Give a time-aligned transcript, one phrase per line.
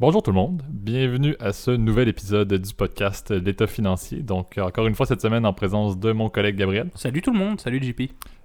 [0.00, 4.22] Bonjour tout le monde, bienvenue à ce nouvel épisode du podcast L'État financier.
[4.22, 6.88] Donc encore une fois cette semaine en présence de mon collègue Gabriel.
[6.94, 8.02] Salut tout le monde, salut JP.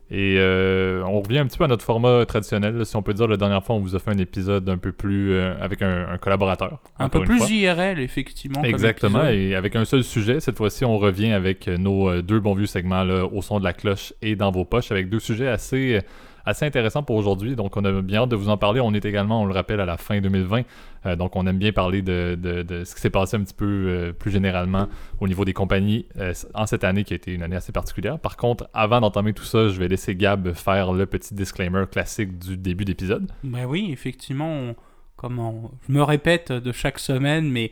[0.09, 3.27] Et euh, on revient un petit peu à notre format traditionnel, si on peut dire.
[3.27, 6.17] La dernière fois, on vous a fait un épisode un peu plus euh, avec un,
[6.17, 6.79] collaborateur.
[6.97, 8.63] Un peu plus IRL, effectivement.
[8.63, 10.39] Exactement, et avec un seul sujet.
[10.39, 13.63] Cette fois-ci, on revient avec nos euh, deux bons vieux segments là, au son de
[13.63, 16.01] la cloche et dans vos poches, avec deux sujets assez
[16.45, 17.55] assez intéressant pour aujourd'hui.
[17.55, 18.81] Donc, on a bien hâte de vous en parler.
[18.81, 20.63] On est également, on le rappelle, à la fin 2020.
[21.05, 22.37] Euh, donc, on aime bien parler de,
[22.85, 24.87] ce qui s'est passé un petit peu euh, plus généralement
[25.19, 28.19] au niveau des compagnies euh, en cette année qui a été une année assez particulière.
[28.19, 32.37] Par contre, avant d'entamer tout ça, je vais laisser Gab faire le petit disclaimer classique
[32.37, 33.31] du début d'épisode.
[33.43, 34.73] Ben oui, effectivement,
[35.15, 37.71] comment je me répète de chaque semaine, mais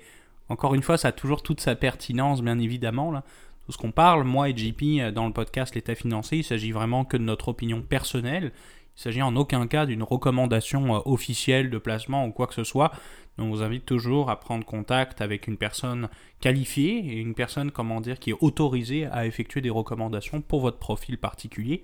[0.49, 3.11] encore une fois, ça a toujours toute sa pertinence, bien évidemment.
[3.11, 3.23] Là
[3.71, 7.05] ce qu'on parle, moi et JP, euh, dans le podcast L'État financier, il s'agit vraiment
[7.05, 8.51] que de notre opinion personnelle.
[8.97, 12.63] Il s'agit en aucun cas d'une recommandation euh, officielle de placement ou quoi que ce
[12.63, 12.91] soit.
[13.37, 17.71] Donc, on vous invite toujours à prendre contact avec une personne qualifiée et une personne,
[17.71, 21.83] comment dire, qui est autorisée à effectuer des recommandations pour votre profil particulier.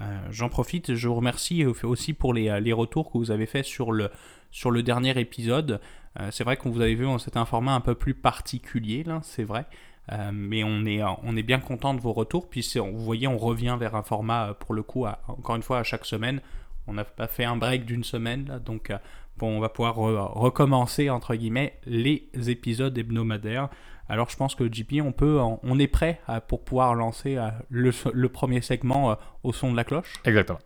[0.00, 3.64] Euh, j'en profite, je vous remercie aussi pour les, les, retours que vous avez faits
[3.64, 4.10] sur le,
[4.50, 5.80] sur le dernier épisode.
[6.30, 9.44] c'est vrai qu'on vous avait vu, c'était un format un peu plus particulier, là, c'est
[9.44, 9.66] vrai.
[10.12, 12.48] Euh, mais on est, on est bien content de vos retours.
[12.48, 15.78] Puis vous voyez, on revient vers un format, euh, pour le coup, encore une fois,
[15.78, 16.40] à chaque semaine.
[16.86, 18.96] On n'a pas fait un break d'une semaine, donc euh,
[19.36, 23.68] bon, on va pouvoir recommencer, entre guillemets, les épisodes hebdomadaires.
[24.08, 27.36] Alors je pense que JP, on, peut, on est prêt pour pouvoir lancer
[27.68, 30.14] le, premier segment au son de la cloche.
[30.24, 30.60] Exactement.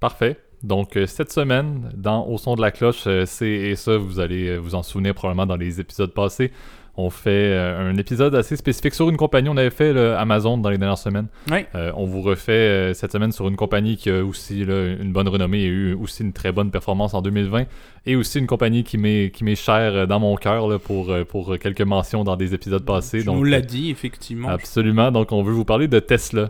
[0.00, 0.47] Parfait.
[0.62, 4.18] Donc, euh, cette semaine, dans Au son de la cloche, euh, c'est, et ça, vous
[4.18, 6.50] allez vous en souvenir probablement dans les épisodes passés,
[6.98, 9.48] on fait euh, un épisode assez spécifique sur une compagnie.
[9.48, 11.28] On avait fait Amazon dans les dernières semaines.
[11.52, 15.28] Euh, on vous refait euh, cette semaine sur une compagnie qui a aussi une bonne
[15.28, 17.66] renommée et eu aussi une très bonne performance en 2020.
[18.06, 22.36] Et aussi une compagnie qui m'est, chère dans mon cœur pour, pour quelques mentions dans
[22.36, 23.28] des épisodes passés.
[23.28, 24.48] On l'a dit, effectivement.
[24.48, 25.12] Absolument.
[25.12, 26.48] Donc, on veut vous parler de Tesla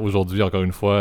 [0.00, 0.96] aujourd'hui, encore une fois.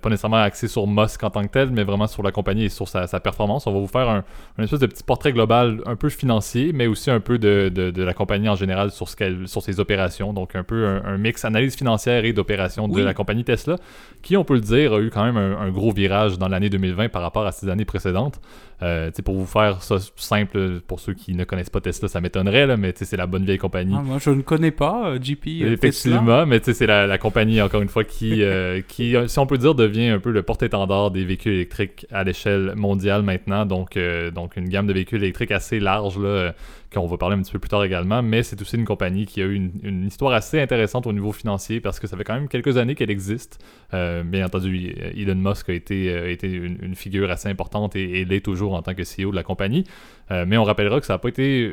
[0.00, 2.68] pas nécessairement axé sur Musk en tant que tel, mais vraiment sur la compagnie et
[2.68, 3.66] sur sa, performance.
[3.66, 4.24] On va vous faire un,
[4.62, 8.14] espèce de petit portrait global un peu financier, mais aussi un peu de de, la
[8.14, 10.32] compagnie en général sur, ce sur ses opérations.
[10.32, 13.76] Donc un peu un, mix analyse financière et d'opération de la compagnie Tesla,
[14.22, 17.08] qui, on peut le dire, a eu quand même un, gros virage dans l'année 2020
[17.08, 18.40] par rapport à ses années précédentes.
[18.82, 22.76] Euh, pour vous faire ça simple, pour ceux qui ne connaissent pas Tesla, ça m'étonnerait,
[22.76, 23.94] mais c'est la bonne vieille compagnie.
[23.96, 25.62] Ah, moi, je ne connais pas euh, GP.
[25.62, 28.42] Euh, Effectivement, mais c'est la, compagnie, encore une fois, qui,
[28.88, 32.72] qui, si on peut dire, devient un peu le porte-étendard des véhicules électriques à l'échelle
[32.76, 33.64] mondiale maintenant.
[33.66, 33.98] Donc,
[34.34, 36.52] donc, une gamme de véhicules électriques assez large, là,
[36.92, 39.40] qu'on va parler un petit peu plus tard également, mais c'est aussi une compagnie qui
[39.40, 42.48] a eu une, histoire assez intéressante au niveau financier parce que ça fait quand même
[42.48, 43.64] quelques années qu'elle existe.
[43.94, 48.40] Euh, bien entendu, Elon Musk a été, euh, été une, figure assez importante et, l'est
[48.40, 49.84] toujours en tant que CEO de la compagnie.
[50.32, 51.70] Euh, mais on rappellera que ça n'a pas été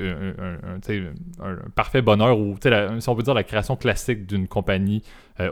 [1.41, 2.55] un, parfait bonheur ou,
[2.99, 5.01] si on peut dire, la création classique d'une compagnie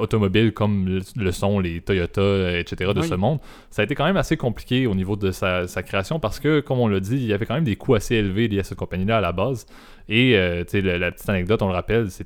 [0.02, 2.92] automobile comme le, sont les Toyota, etc.
[2.94, 3.40] de ce monde.
[3.70, 6.60] Ça a été quand même assez compliqué au niveau de sa, sa création parce que,
[6.60, 8.64] comme on l'a dit, il y avait quand même des coûts assez élevés liés à
[8.64, 9.66] cette compagnie-là à la base.
[10.10, 12.26] Et euh, la, la, petite anecdote, on le rappelle, c'est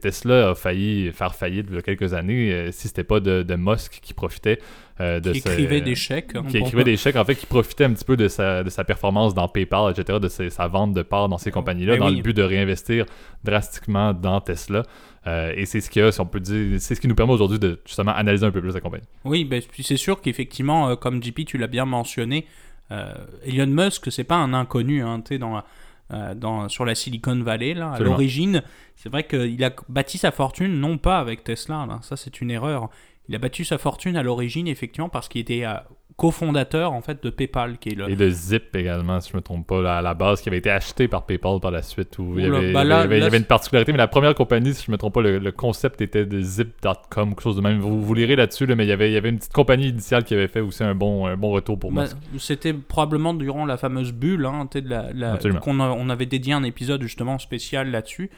[0.00, 3.42] Tesla a failli faire faillite il y a quelques années euh, si c'était pas de,
[3.42, 4.58] de, Musk qui profitait
[5.00, 6.32] euh, de qui écrivait des chèques.
[6.48, 8.84] Qui écrivait des chèques, en fait, qui profitait un petit peu de sa, de sa
[8.84, 12.22] performance dans PayPal, etc., de sa, vente de parts dans ces compagnies-là, ben dans le
[12.22, 13.06] but de réinvestir
[13.44, 14.82] drastiquement dans Tesla.
[15.26, 17.78] et c'est ce qui si on peut dire, c'est ce qui nous permet aujourd'hui de
[17.86, 19.04] justement analyser un peu plus la compagnie.
[19.24, 22.46] Oui, ben, c'est sûr qu'effectivement, comme JP, tu l'as bien mentionné,
[22.90, 25.64] Elon Musk, c'est pas un inconnu, hein, dans la
[26.12, 27.72] euh, dans, sur la Silicon Valley.
[27.72, 27.92] Là.
[27.92, 28.64] À l'origine,
[28.96, 32.00] c'est vrai qu'il a bâti sa fortune non pas avec Tesla, là.
[32.02, 32.90] ça c'est une erreur.
[33.28, 35.76] Il a battu sa fortune à l'origine effectivement parce qu'il était euh,
[36.20, 38.10] cofondateur en fait de PayPal qui est le...
[38.10, 40.70] et de Zip également si je me trompe pas à la base qui avait été
[40.70, 43.44] acheté par PayPal par la suite où il, y avait, bah il, y avait, une
[43.44, 47.30] particularité mais la première compagnie si je me trompe pas le, concept était de Zip.com
[47.30, 47.78] quelque chose de même.
[47.78, 50.24] Vous, vous lirez là-dessus mais il y avait il y avait une petite compagnie initiale
[50.24, 52.04] qui avait fait aussi un bon un bon retour pour moi.
[52.04, 56.64] Bah, c'était probablement durant la fameuse bulle hein, de la, qu'on on avait dédié un
[56.64, 58.28] épisode justement spécial là-dessus.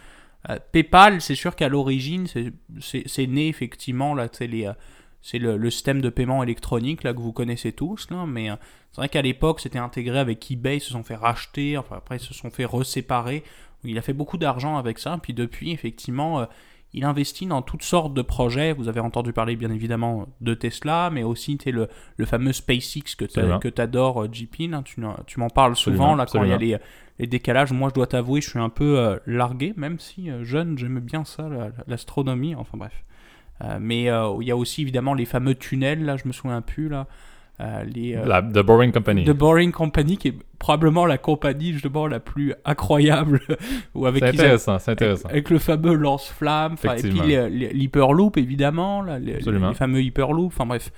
[0.51, 2.29] Euh, PayPal c'est sûr qu'à l'origine
[2.79, 4.71] c'est né effectivement là les
[5.23, 8.57] c'est le, système de paiement électronique là que vous connaissez tous là, mais euh,
[8.91, 12.17] c'est vrai qu'à l'époque c'était intégré avec eBay, ils se sont fait racheter, enfin après
[12.17, 13.45] ils se sont fait reséparer.
[13.85, 16.47] Il a fait beaucoup d'argent avec ça, puis depuis effectivement euh,
[16.93, 18.73] il investit dans toutes sortes de projets.
[18.73, 23.25] Vous avez entendu parler bien évidemment de Tesla, mais aussi le, le fameux SpaceX que
[23.25, 24.71] tu adores, JP.
[24.71, 26.77] Là, tu, tu m'en parles souvent là, quand il y a les,
[27.19, 27.73] les, décalages.
[27.73, 31.25] Moi, je dois t'avouer, je suis un peu euh, largué, même si jeune, j'aime bien
[31.25, 31.49] ça,
[31.87, 32.55] l'astronomie.
[32.55, 32.93] Enfin bref.
[33.63, 36.63] Euh, mais euh, il y a aussi évidemment les fameux tunnels, là, je me souviens
[36.63, 37.07] plus, là.
[37.61, 39.25] euh, les, La, The Boring Company.
[39.25, 43.41] The Boring Company, qui est probablement la compagnie justement la plus incroyable,
[43.95, 45.29] ou avec, C'est intéressant, c'est intéressant.
[45.29, 47.37] avec le fameux lance-flamme, et puis
[47.73, 49.41] l'hyperloop évidemment, là, les,
[49.75, 50.91] fameux hyperloop, enfin bref.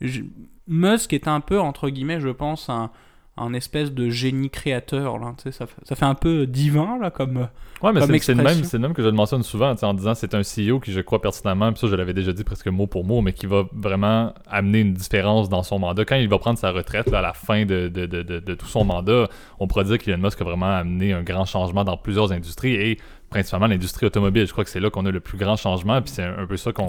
[0.00, 0.22] Je-
[0.68, 2.90] Musk est un peu, entre guillemets, je pense, un,
[3.36, 7.48] un espèce de génie créateur, là, ça, fait, ça fait un peu divin, là, comme...
[7.82, 8.64] Ouais, mais c'est le, même, expression.
[8.64, 11.00] c'est le même que je le mentionne souvent en disant c'est un CEO qui, je
[11.00, 13.64] crois pertinemment, puis ça je l'avais déjà dit presque mot pour mot, mais qui va
[13.72, 16.04] vraiment amener une différence dans son mandat.
[16.04, 18.54] Quand il va prendre sa retraite là, à la fin de, de, de, de, de
[18.54, 21.96] tout son mandat, on pourrait dire qu'Elon Musk a vraiment amené un grand changement dans
[21.96, 22.98] plusieurs industries et
[23.32, 24.46] principalement l'industrie automobile.
[24.46, 26.56] Je crois que c'est là qu'on a le plus grand changement, puis c'est un, peu
[26.56, 26.86] ça qu'on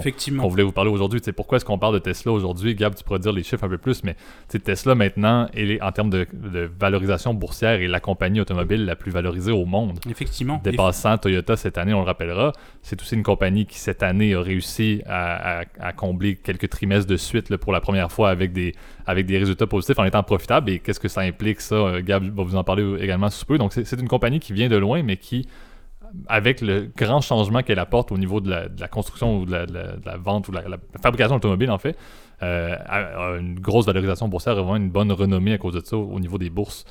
[0.48, 1.20] voulait vous parler aujourd'hui.
[1.36, 2.74] Pourquoi est-ce qu'on parle de Tesla aujourd'hui?
[2.74, 4.14] Gab, tu pourras dire les chiffres un peu plus, mais
[4.48, 9.10] Tesla maintenant, est, en termes de, de valorisation boursière, est la compagnie automobile la plus
[9.10, 10.60] valorisée au monde Effectivement.
[10.62, 12.52] dépassant Toyota cette année, on le rappellera.
[12.82, 17.10] C'est aussi une compagnie qui, cette année, a réussi à, à- à combler quelques trimestres
[17.10, 18.74] de suite là, pour la première fois avec des,
[19.06, 20.70] avec des résultats positifs en étant profitable.
[20.70, 21.74] Et qu'est-ce que ça implique, ça?
[21.74, 23.58] Euh, Gab va vous en parler également sous peu.
[23.58, 25.48] Donc, c'est une compagnie qui vient de loin, mais qui,
[26.28, 29.52] avec le grand changement qu'elle apporte au niveau de la, de la construction ou de
[29.52, 31.96] la, de la- de la vente ou de la, la fabrication automobile, en fait,
[32.42, 35.80] euh, a, a une grosse valorisation boursière et vraiment une bonne renommée à cause de
[35.84, 36.84] ça au niveau des bourses.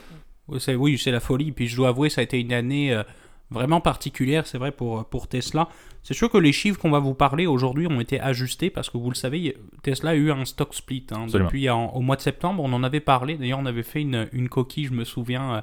[0.47, 1.51] Oui, c'est, oui, la folie.
[1.51, 3.03] Puis je dois avouer, ça a été une année euh,
[3.49, 5.69] vraiment particulière, c'est vrai, pour, pour Tesla.
[6.01, 8.97] C'est sûr que les chiffres qu'on va vous parler aujourd'hui ont été ajustés parce que
[8.97, 11.05] vous le savez, Tesla a eu un stock split.
[11.11, 11.27] hein.
[11.45, 13.35] Depuis en- au mois de septembre, on en avait parlé.
[13.37, 15.61] D'ailleurs, on avait fait une, une coquille, je me souviens, euh,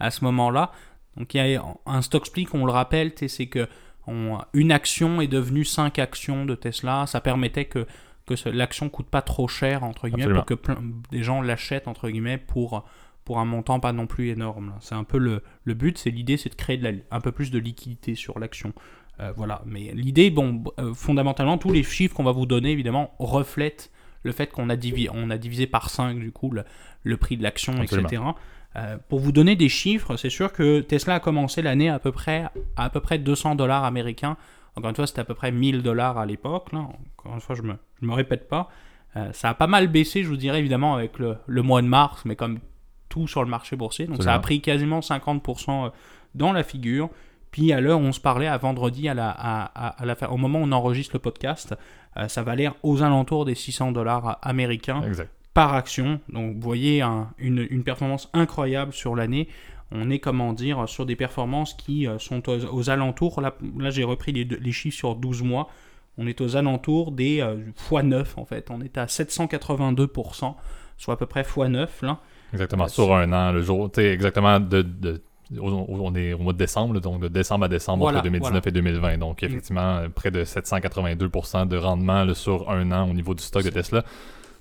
[0.00, 0.72] à ce moment-là.
[1.16, 3.68] Donc il y a un stock split, on le rappelle, c'est que
[4.06, 7.06] on- une action est devenue cinq actions de Tesla.
[7.06, 7.86] Ça permettait que,
[8.26, 10.40] que l'action coûte pas trop cher, entre guillemets, Absolument.
[10.40, 10.78] pour que plein,
[11.10, 12.84] des gens l'achètent, entre guillemets, pour
[13.24, 14.74] pour un montant pas non plus énorme.
[14.80, 17.30] C'est un peu le, le but, c'est l'idée, c'est de créer de la- un peu
[17.30, 18.72] plus de liquidité sur l'action.
[19.20, 23.14] Euh, voilà, mais l'idée, bon, euh, fondamentalement, tous les chiffres qu'on va vous donner, évidemment,
[23.20, 23.92] reflètent
[24.24, 26.64] le fait qu'on a, divi- on a divisé par 5, du coup, le,
[27.04, 28.22] le prix de l'action, etc.
[28.76, 32.10] Euh, pour vous donner des chiffres, c'est sûr que Tesla a commencé l'année à peu
[32.12, 32.44] près
[32.76, 34.36] à, à peu près 200 dollars américains.
[34.76, 36.68] Encore une fois, c'était à peu près 1000 dollars à l'époque.
[36.72, 38.70] Encore une fois, je me, je me répète pas.
[39.16, 41.86] Euh, ça a pas mal baissé, je vous dirais, évidemment, avec le, le mois de
[41.86, 42.60] mars, mais comme
[43.10, 44.06] tout sur le marché boursier.
[44.06, 45.90] Donc ça a pris quasiment 50%
[46.34, 47.10] dans la figure.
[47.50, 50.14] Puis à l'heure où on se parlait, à vendredi, à la, à, à- à la
[50.14, 51.74] fin- au moment où on enregistre le podcast,
[52.16, 55.30] euh, ça valait aux alentours des 600 dollars américains Exact.
[55.54, 56.20] Par action.
[56.28, 59.48] Donc vous voyez un- une, une performance incroyable sur l'année.
[59.94, 63.40] On est, comment dire, sur des performances qui euh, sont aux, aux alentours.
[63.42, 65.68] Là, là j'ai repris les, chiffres sur 12 mois.
[66.18, 67.56] On est aux alentours des euh,
[67.90, 68.70] x9 en fait.
[68.70, 70.54] On est à 782%,
[70.96, 72.18] soit à peu près x9 là.
[72.52, 74.86] Exactement, Euh, sur un an, le jour, tu exactement de,
[75.60, 78.68] on est au mois de décembre, donc de décembre à décembre Voilà, entre 2019 voilà.
[78.68, 79.18] et 2020.
[79.18, 83.42] Donc, effectivement, euh, près de 782% de rendement là, sur un an au niveau du
[83.42, 84.04] stock de Tesla.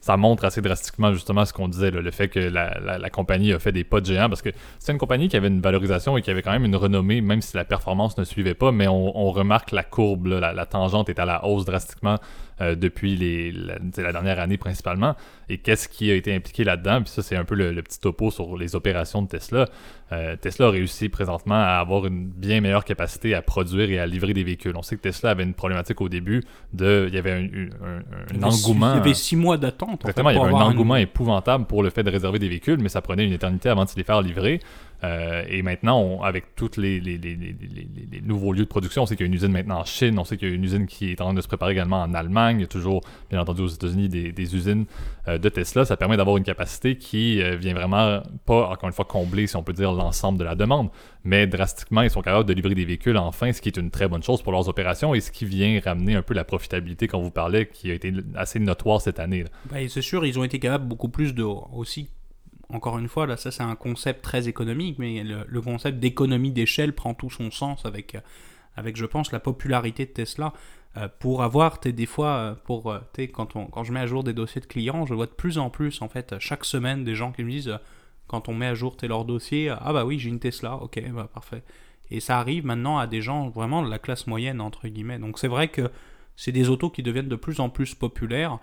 [0.01, 3.59] Ça montre assez drastiquement justement ce qu'on disait, le fait que la, la- compagnie a
[3.59, 4.49] fait des pas de parce que
[4.79, 7.41] c'est une compagnie qui avait une valorisation et qui avait quand même une renommée, même
[7.41, 11.25] si la performance ne suivait pas, mais on, remarque la courbe, la tangente est à
[11.25, 12.17] la hausse drastiquement
[12.61, 15.15] euh, depuis les, la, dernière année principalement.
[15.49, 17.01] Et qu'est-ce qui a été impliqué là-dedans?
[17.01, 19.67] Puis ça, c'est un peu le, le petit topo sur les opérations de Tesla.
[20.11, 24.05] Euh, Tesla a réussi présentement à avoir une bien meilleure capacité à produire et à
[24.05, 24.73] livrer des véhicules.
[24.75, 26.43] On sait que Tesla avait une problématique au début
[26.73, 27.05] de...
[27.07, 28.93] Il y avait un, six- engouement...
[28.93, 29.89] Il y avait 6 mois d'attente.
[29.89, 32.49] en fait, Exactement, il y avait un engouement épouvantable pour le fait de réserver des
[32.49, 34.59] véhicules, mais ça prenait une éternité avant de se les faire livrer.
[35.03, 37.01] Euh, et maintenant, avec tous les,
[38.23, 40.23] nouveaux lieux de production, on sait qu'il y a une usine maintenant en Chine, on
[40.23, 42.13] sait qu'il y a une usine qui est en train de se préparer également en
[42.13, 44.85] Allemagne, il y a toujours, bien entendu, aux États-Unis, des, usines
[45.27, 45.85] euh, de Tesla.
[45.85, 49.55] Ça permet d'avoir une capacité qui euh, vient vraiment pas, encore une fois, combler, si
[49.55, 50.89] on peut dire, l'ensemble de la demande,
[51.23, 54.07] mais drastiquement, ils sont capables de livrer des véhicules enfin, ce qui est une très
[54.07, 57.21] bonne chose pour leurs opérations et ce qui vient ramener un peu la profitabilité qu'on
[57.21, 59.45] vous parlait, qui a été assez notoire cette année.
[59.75, 62.09] et c'est sûr, ils ont été capables beaucoup plus de aussi.
[62.73, 66.93] Encore une fois, là, ça c'est un concept très économique, mais le, concept d'économie d'échelle
[66.93, 70.53] prend tout son sens avec, euh, je pense, la popularité de Tesla.
[70.97, 74.65] Euh, pour avoir, t'es des fois, euh, quand, je mets à jour des dossiers de
[74.65, 77.51] clients, je vois de plus en plus, en fait, chaque semaine, des gens qui me
[77.51, 77.77] disent,
[78.27, 81.29] quand on met à jour leur dossier, ah bah oui, j'ai une Tesla, ok, bah
[81.33, 81.63] parfait.
[82.09, 85.19] Et ça arrive maintenant à des gens vraiment de la classe moyenne, entre guillemets.
[85.19, 85.89] Donc c'est vrai que
[86.35, 88.59] c'est des autos qui deviennent de plus en plus populaires.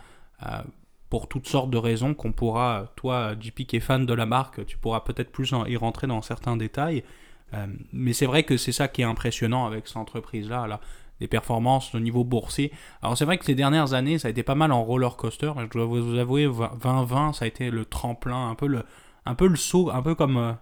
[1.10, 4.64] Pour toutes sortes de raisons qu'on pourra, toi, JP qui est fan de la marque,
[4.66, 7.02] tu pourras peut-être plus en- y rentrer dans certains détails.
[7.54, 10.80] Euh, mais c'est vrai que c'est ça qui est impressionnant avec cette entreprise-là, là,
[11.20, 12.70] des performances au niveau boursier.
[13.02, 15.52] Alors c'est vrai que ces dernières années, ça a été pas mal en roller coaster.
[15.58, 18.84] Je dois vous avouer, 2020, ça a été le tremplin, un peu le,
[19.24, 20.52] un peu le saut, un peu comme euh,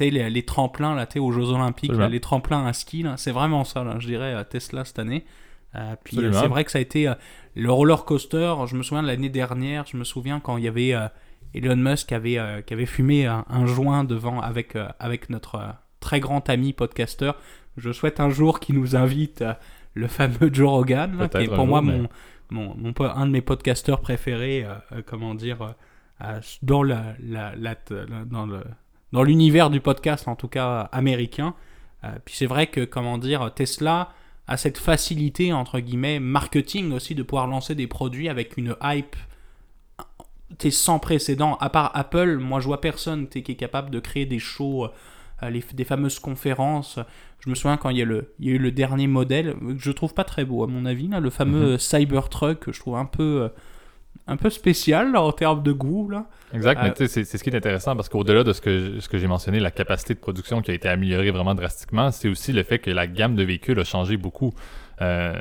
[0.00, 3.04] les, les tremplins là, aux Jeux Olympiques, là, les tremplins à ski.
[3.16, 5.24] C'est vraiment ça, là, je dirais, Tesla cette année.
[5.76, 7.12] Euh, puis euh, c'est vrai que ça a été
[7.54, 8.54] le roller coaster.
[8.66, 11.08] Je me souviens de l'année dernière, je me souviens quand il y avait, euh,
[11.54, 15.60] Elon Musk avait, euh, qui avait fumé un, un joint devant avec, euh, avec notre
[16.00, 17.36] très grand ami podcasteur.
[17.76, 19.44] Je souhaite un jour qu'il nous invite
[19.94, 22.08] le fameux Joe Rogan, là, qui est pour moi mais- mon,
[22.50, 24.66] mon, mon po- un de mes podcasteurs préférés,
[25.06, 25.74] comment dire,
[26.62, 28.60] dans la, la- la- la- dans le
[29.12, 31.54] dans l'univers du podcast, en tout cas américain.
[32.24, 34.08] Puis c'est vrai que, comment dire, Tesla
[34.46, 39.16] a cette facilité, entre guillemets, marketing aussi, de pouvoir lancer des produits avec une hype
[40.58, 41.56] t'es sans précédent.
[41.60, 44.88] À part Apple, moi je vois personne t'es, qui est capable de créer des shows,
[45.42, 46.98] euh, les- des fameuses conférences.
[47.40, 49.54] Je me souviens quand il y, a le, il y a eu le dernier modèle,
[49.54, 52.78] que je trouve pas très beau à mon avis, là, le fameux Cybertruck, que je
[52.80, 53.48] trouve un peu, euh,
[54.26, 56.08] un peu spécial là, en termes de goût.
[56.08, 56.26] Là.
[56.52, 59.08] Exact, mais Euh, c'est c'est ce qui est intéressant parce qu'au-delà de ce que, ce
[59.08, 62.52] que j'ai mentionné, la capacité de production qui a été améliorée vraiment drastiquement, c'est aussi
[62.52, 64.54] le fait que la gamme de véhicules a changé beaucoup.
[65.00, 65.34] Euh,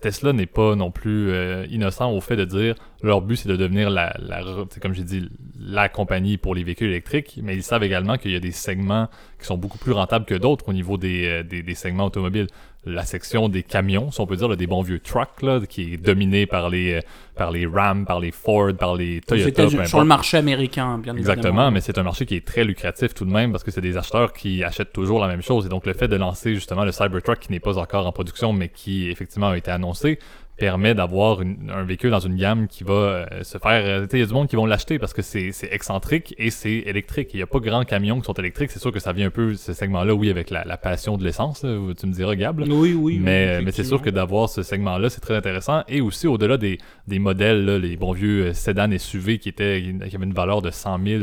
[0.00, 3.56] Tesla n'est pas non plus euh, innocent au fait de dire leur but c'est de
[3.56, 4.42] devenir la, la
[4.80, 5.28] comme j'ai dit
[5.60, 9.08] la compagnie pour les véhicules électriques, mais ils savent également qu'il y a des segments
[9.38, 12.46] qui sont beaucoup plus rentables que d'autres au niveau des, euh, des, des segments automobiles.
[12.86, 15.94] La section des camions, si on peut dire, là, des bons vieux trucks, là, qui
[15.94, 17.00] est dominée par les, euh,
[17.34, 20.06] par les Ram, par les Ford, par les Toyota, sur le importe.
[20.06, 21.70] marché américain, bien Exactement, évidemment.
[21.72, 23.96] mais c'est un marché qui est très lucratif tout de même parce que c'est des
[23.96, 25.66] acheteurs qui achètent toujours la même chose.
[25.66, 28.52] Et donc, le fait de lancer justement le Cybertruck qui n'est pas encore en production,
[28.52, 30.18] mais qui effectivement a été annoncé,
[30.58, 33.82] permet d'avoir un véhicule dans une gamme qui va euh, se faire.
[33.84, 36.70] euh, Il y a du monde qui vont l'acheter parce que c'est excentrique et c'est
[36.86, 37.30] électrique.
[37.32, 38.70] Il n'y a pas grand camions qui sont électriques.
[38.70, 41.24] C'est sûr que ça vient un peu, ce segment-là, oui, avec la, la passion de
[41.24, 42.58] l'essence, tu me diras, Gab.
[42.58, 42.66] là.
[42.68, 45.82] Oui, oui, oui, Mais, mais c'est sûr que d'avoir ce segment-là, c'est très intéressant.
[45.88, 49.82] Et aussi, au-delà des, des modèles, là, les bons vieux euh, sédan SUV qui, étaient,
[50.08, 51.22] qui avaient une valeur de 100 000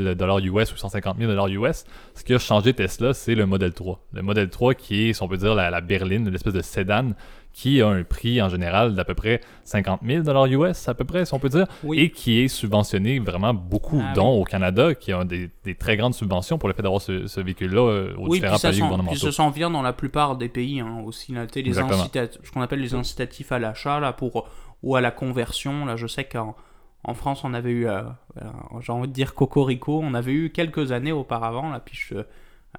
[0.58, 1.84] US ou 150 000 US,
[2.16, 4.00] ce qui a changé Tesla, c'est le Model 3.
[4.14, 7.12] Le Model 3 qui est, si on peut dire, la, la berline, l'espèce de sédan
[7.56, 10.26] qui a un prix en général d'à peu près 50 000
[10.66, 12.00] US, à peu près, si on peut dire, Oui.
[12.02, 15.96] et qui est subventionné vraiment beaucoup, Ah dont au Canada, qui a des, des très
[15.96, 19.16] grandes subventions pour le fait d'avoir ce, ce véhicule-là euh, aux Oui, différents puis gouvernementaux.
[19.16, 21.32] ça s'en vient dans la plupart des pays hein, aussi.
[21.32, 24.50] Là, les ce qu'on appelle les incitatifs à l'achat là, pour,
[24.84, 25.86] ou à la conversion.
[25.86, 26.58] Là, je sais qu'en
[27.06, 28.02] en France, on avait eu, euh,
[28.42, 28.46] euh,
[28.82, 31.70] j'ai envie de dire Cocorico, on avait eu quelques années auparavant.
[31.70, 32.16] Là, puis je,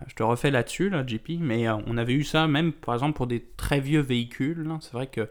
[0.06, 3.14] je te refais là-dessus, là, JP, mais euh, on avait eu ça même, par exemple,
[3.16, 4.62] pour des très vieux véhicules.
[4.62, 4.78] là.
[4.80, 5.28] C'est vrai que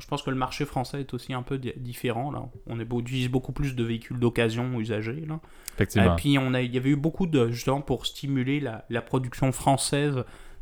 [0.00, 2.30] je pense que le marché français est aussi un peu di- différent.
[2.30, 2.44] Là.
[2.66, 5.24] On est, utilise beaucoup plus de véhicules d'occasion usagés.
[5.26, 5.40] Là.
[5.74, 6.12] Effectivement.
[6.12, 9.00] Et puis on a, il y avait eu beaucoup de justement pour stimuler la, la
[9.02, 10.14] production française.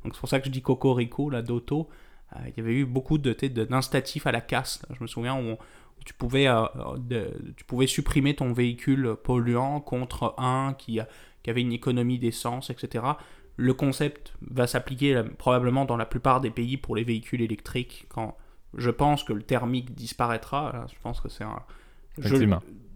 [0.05, 1.89] Donc c'est pour ça que je dis Cocorico, la d'auto.
[2.37, 3.33] Euh, il y avait eu beaucoup de
[3.65, 4.81] d'incitatifs à la casse.
[4.89, 4.95] là.
[4.97, 6.63] Je me souviens où, où tu pouvais euh,
[6.99, 11.09] de- tu pouvais supprimer ton véhicule polluant contre un qui, a-
[11.45, 13.05] qui avait une économie d'essence, etc.
[13.57, 18.07] Le concept va s'appliquer euh, probablement dans la plupart des pays pour les véhicules électriques
[18.09, 18.37] quand
[18.77, 20.73] je pense que le thermique disparaîtra.
[20.73, 21.63] Là, Je pense que c'est un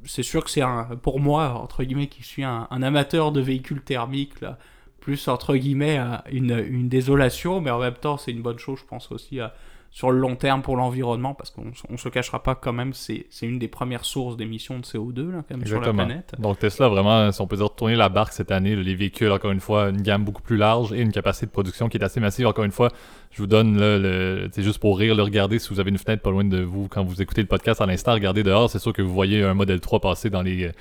[0.04, 3.40] c'est sûr que c'est un pour moi entre guillemets qui suis un, un amateur de
[3.40, 4.58] véhicules thermiques là
[5.00, 8.78] plus entre guillemets euh, une, une désolation mais en même temps c'est une bonne chose
[8.78, 9.48] je pense aussi euh,
[9.90, 13.26] sur le long terme pour l'environnement parce qu'on on se cachera pas quand même c'est
[13.42, 16.88] une des premières sources d'émissions de CO2 là quand même sur la planète Donc Tesla,
[16.88, 18.76] vraiment, si on peut dire, tourner la barque cette année.
[18.76, 21.88] Les véhicules, encore une fois, une gamme beaucoup plus large et une capacité de production
[21.88, 22.46] qui est assez massive.
[22.46, 22.90] Encore une fois,
[23.30, 25.98] je vous donne là, le, c'est juste pour rire, le regarder si vous avez une
[25.98, 28.78] fenêtre pas loin de vous quand vous écoutez le podcast à l'instant, regardez dehors, c'est
[28.78, 30.72] sûr que vous voyez un modèle 3 passer dans les euh,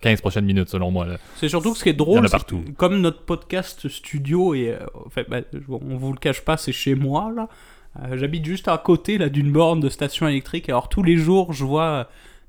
[0.00, 1.06] 15 prochaines minutes selon moi.
[1.36, 5.28] C'est surtout que ce qui est drôle, c'est comme notre podcast studio et en fait,
[5.28, 7.48] bah, on vous le cache pas, c'est chez moi là.
[8.00, 10.68] Euh, J'habite juste à côté là d'une borne de station électrique.
[10.68, 12.04] Alors tous les jours, je vois euh,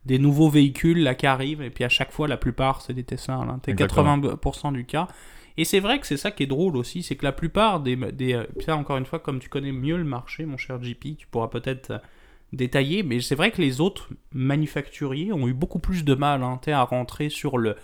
[0.05, 3.03] des nouveaux véhicules là qui arrivent et puis à chaque fois, la plupart c'est des
[3.03, 3.45] Tesla.
[3.61, 4.17] T'es Exactement.
[4.17, 5.07] 80% du cas.
[5.55, 7.95] Et c'est vrai que c'est ça qui est drôle aussi, c'est que la plupart des,
[7.95, 11.17] des euh, ça encore une fois, comme tu connais mieux le marché, mon cher JP,
[11.17, 12.01] tu pourras peut-être
[12.53, 16.59] détailler, mais c'est vrai que les autres manufacturiers ont eu beaucoup plus de mal hein,
[16.67, 17.75] à rentrer sur le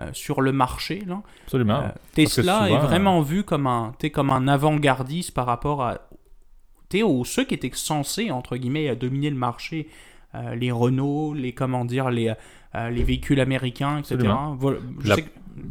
[0.00, 1.22] euh, sur le marché là.
[1.44, 1.80] Absolument.
[1.80, 6.07] Euh, Tesla souvent, est vraiment vu comme un, t'es comme un avant-gardiste par rapport à
[7.02, 9.88] aux ceux qui étaient censés entre guillemets dominer le marché,
[10.34, 12.32] euh, les Renault, les comment dire, les
[12.74, 14.18] euh, les véhicules américains, etc.
[14.58, 15.22] Voilà, La- que-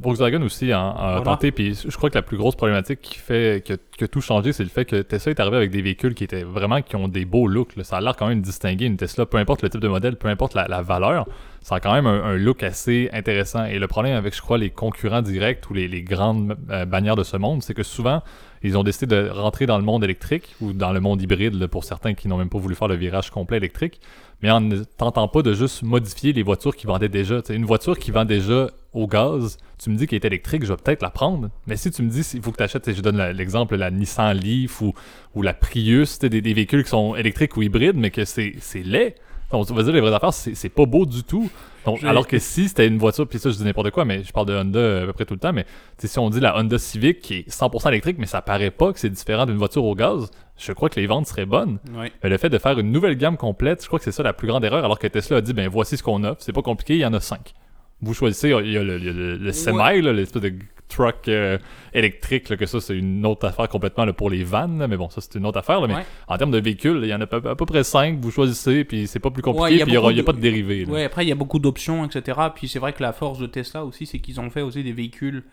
[0.02, 1.22] Volkswagen aussi a, a Voilà.
[1.24, 4.52] tenté, puis je crois que la plus grosse problématique qui fait que, que tout changé,
[4.52, 7.08] c'est le fait que Tesla est arrivé avec des véhicules qui étaient vraiment qui ont
[7.08, 7.76] des beaux looks.
[7.78, 7.84] là.
[7.86, 10.28] Ça a l'air quand même distingué une Tesla, peu importe le type de modèle, peu
[10.28, 11.26] importe la, la valeur,
[11.68, 13.66] ça a quand même un, look assez intéressant.
[13.66, 17.26] Et le problème avec, je crois, les concurrents directs ou les, grandes euh, bannières de
[17.26, 18.24] ce monde, c'est que souvent,
[18.64, 21.84] ils ont décidé de rentrer dans le monde électrique ou dans le monde hybride pour
[21.84, 24.00] certains qui n'ont même pas voulu faire le virage complet électrique,
[24.42, 27.42] mais en ne tentant pas de juste modifier les voitures qui vendaient déjà.
[27.50, 30.78] Une voiture qui vend déjà au gaz, tu me dis qu'elle est électrique, je vais
[30.82, 31.50] peut-être la prendre.
[31.68, 34.38] Mais si tu me dis il faut que tu achètes, je donne l'exemple, la Nissan
[34.38, 34.94] Leaf ou,
[35.36, 38.56] ou la Prius, des, véhicules qui sont électriques ou hybrides, mais que c'est
[38.86, 39.16] laid.
[39.52, 41.50] On va dire les vraies affaires, c'est pas beau du tout.
[41.86, 44.34] Donc, alors que si c'était une voiture, puis ça, je dis n'importe quoi, mais je
[44.34, 45.66] parle de Honda euh, à peu près tout le temps, mais
[45.98, 49.00] si on dit la Honda Civic qui est 100% électrique, mais ça paraît pas que
[49.00, 51.78] c'est différent d'une voiture au gaz, je crois que les ventes seraient bonnes.
[52.24, 54.34] Mais le fait de faire une nouvelle gamme complète, je crois que c'est ça la
[54.34, 56.62] plus grande erreur, alors que Tesla a dit, ben voici ce qu'on offre, c'est pas
[56.62, 57.54] compliqué, il y en a cinq.
[58.02, 60.52] Vous choisissez, il y a le, le- le semi, là, l'espèce de
[60.90, 61.58] truck euh,
[61.94, 64.96] électrique, là, que ça c'est une autre affaire complètement là, pour les vannes, là, mais
[64.98, 66.06] bon, ça c'est une autre affaire, là, mais Ouais.
[66.28, 68.32] en termes de véhicules, il y en a à peu, à peu près cinq, vous
[68.32, 70.14] choisissez, puis c'est pas plus compliqué, Ouais, il y a puis il y aura- beaucoup
[70.14, 70.86] il y a de- pas de dérivés.
[70.86, 70.94] là.
[70.94, 72.40] Ouais, après, il y a beaucoup d'options, etc.
[72.56, 74.94] Puis c'est vrai que la force de Tesla aussi, c'est qu'ils ont fait aussi des
[74.94, 75.44] véhicules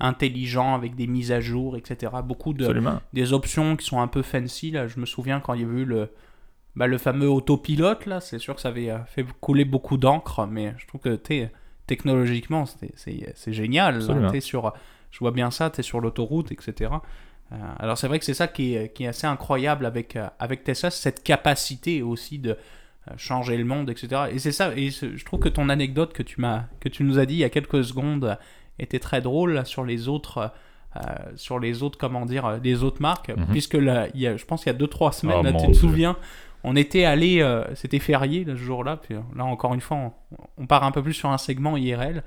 [0.00, 2.12] intelligents avec des mises à jour, etc.
[2.24, 3.00] Beaucoup de, Absolument.
[3.12, 4.70] des options qui sont un peu fancy.
[4.72, 4.88] Là.
[4.88, 6.08] Je me souviens quand il y avait eu le,
[6.76, 10.46] bah, le fameux autopilote, là, c'est sûr que ça avait euh, fait couler beaucoup d'encre,
[10.50, 11.50] mais je trouve que t'es,
[11.96, 13.94] technologiquement, c'est, génial.
[14.32, 14.72] T'es sur,
[15.10, 16.90] je vois bien ça, tu es sur l'autoroute, etc.
[17.52, 20.26] Euh, alors c'est vrai que c'est ça qui est, qui est assez incroyable avec, euh,
[20.38, 24.22] avec Tesla, cette capacité aussi de euh, changer le monde, etc.
[24.32, 27.18] Et c'est ça, et je trouve que ton anecdote que tu, m'as, que tu nous
[27.18, 28.38] as dit il y a quelques secondes
[28.78, 30.50] était très drôle là, sur les autres...
[30.96, 31.00] euh,
[31.36, 33.46] sur les autres, comment dire, les autres marques, Mhm.
[33.50, 35.58] puisque là, il y a, je pense qu'il y a 2-3 semaines, Oh, là, tu
[35.58, 35.74] te Dieu.
[35.74, 36.16] souviens,
[36.64, 40.12] on était allé, euh, c'était férié ce jour-là, puis euh, là encore une fois,
[40.56, 42.22] on, part un peu plus sur un segment IRL.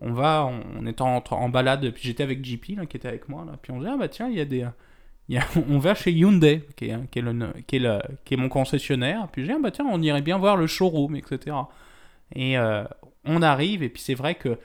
[0.00, 3.44] On va, on, est en, en balade, puis j'étais avec JP qui était avec moi,
[3.46, 4.66] là, puis on dit ah bah tiens, il y a des,
[5.28, 9.70] y a- on va chez Hyundai, qui est, est mon concessionnaire, puis j'ai ah bah
[9.70, 11.56] tiens, on irait bien voir le showroom, etc.
[12.34, 12.84] Et euh,
[13.24, 14.58] on arrive, et puis c'est vrai que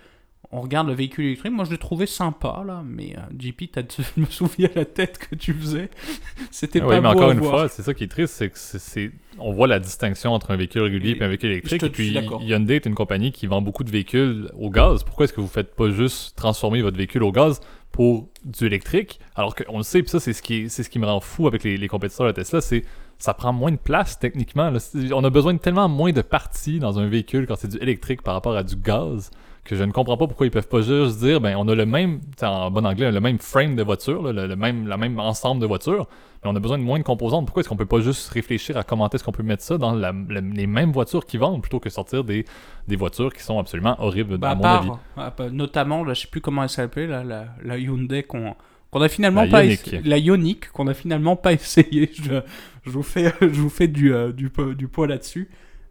[0.52, 1.52] on regarde le véhicule électrique.
[1.54, 5.18] Moi, je l'ai trouvé sympa, là, mais euh, JP, t'as- je me souviens la tête
[5.20, 5.90] que tu faisais.
[6.52, 7.52] C'était Ah pas oui, mais beau encore à une voir.
[7.52, 10.56] fois, c'est ça qui est triste, c'est que c'est- on voit la distinction entre un
[10.56, 11.84] véhicule régulier Et- et un véhicule électrique.
[11.84, 12.18] Et puis.
[12.42, 15.04] Hyundai est une compagnie qui vend beaucoup de véhicules au gaz.
[15.04, 17.60] Pourquoi est-ce que vous faites pas juste transformer votre véhicule au gaz
[17.92, 19.20] pour du électrique?
[19.36, 21.48] Alors qu'on le sait, puis ça c'est ce qui c'est ce qui me rend fou
[21.48, 22.84] avec les, les compétiteurs de Tesla, c'est
[23.20, 24.70] ça prend moins de place techniquement.
[24.72, 24.80] là.
[25.14, 28.22] On a besoin de tellement moins de parties dans un véhicule quand c'est du électrique
[28.24, 29.30] par rapport à du gaz
[29.64, 31.86] que je ne comprends pas pourquoi ils peuvent pas juste dire ben on a le
[31.86, 35.20] même en bon anglais le même frame de voiture là, le, le même la même
[35.20, 36.08] ensemble de voitures
[36.44, 38.78] mais on a besoin de moins de composantes pourquoi est-ce qu'on peut pas juste réfléchir
[38.78, 41.62] à comment est-ce qu'on peut mettre ça dans la- la- les mêmes voitures qui vendent
[41.62, 42.46] plutôt que sortir des,
[42.88, 45.32] des voitures qui sont absolument horribles Bah, à à mon part, avis?
[45.36, 48.56] Part- notamment, là, je sais plus comment elle s'appelait, la, la Hyundai qu'on
[48.92, 49.98] qu'on a finalement La pas Ioniq.
[50.04, 52.10] la Ioniq qu'on a finalement pas essayé.
[52.24, 52.42] Je,
[52.86, 54.50] je vous fais, je vous fais du, euh, du
[54.88, 55.50] poids là-dessus.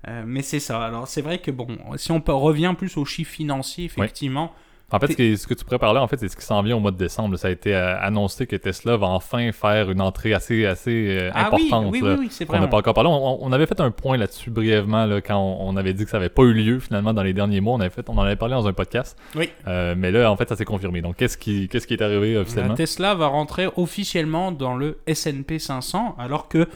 [0.09, 0.83] Euh, mais c'est ça.
[0.85, 1.67] Alors c'est vrai que bon,
[1.97, 4.53] si on peut- revient plus aux chiffres financiers, effectivement,
[4.91, 6.81] En fait, ce, que tu pourrais parler, en fait, c'est ce qui s'en vient au
[6.81, 7.37] mois de décembre.
[7.37, 11.31] Ça a été euh, annoncé que Tesla va enfin faire une entrée assez, assez euh,
[11.35, 11.93] ah oui, importante.
[11.93, 12.59] oui, oui, oui, vrai.
[12.59, 13.11] n'a pas encore parlé.
[13.11, 16.11] On, on avait fait un point là-dessus brièvement là, quand on, on avait dit que
[16.11, 17.75] ça n'avait pas eu lieu finalement dans les derniers mois.
[17.75, 19.19] On, avait fait, on en avait parlé dans un podcast.
[19.35, 19.51] Oui.
[19.67, 21.03] Euh, mais là, en fait, ça s'est confirmé.
[21.03, 22.75] Donc, qu'est-ce qui, qu'est-ce qui est arrivé La officiellement?
[22.75, 26.67] Tesla va rentrer officiellement dans le S&P 500, alors que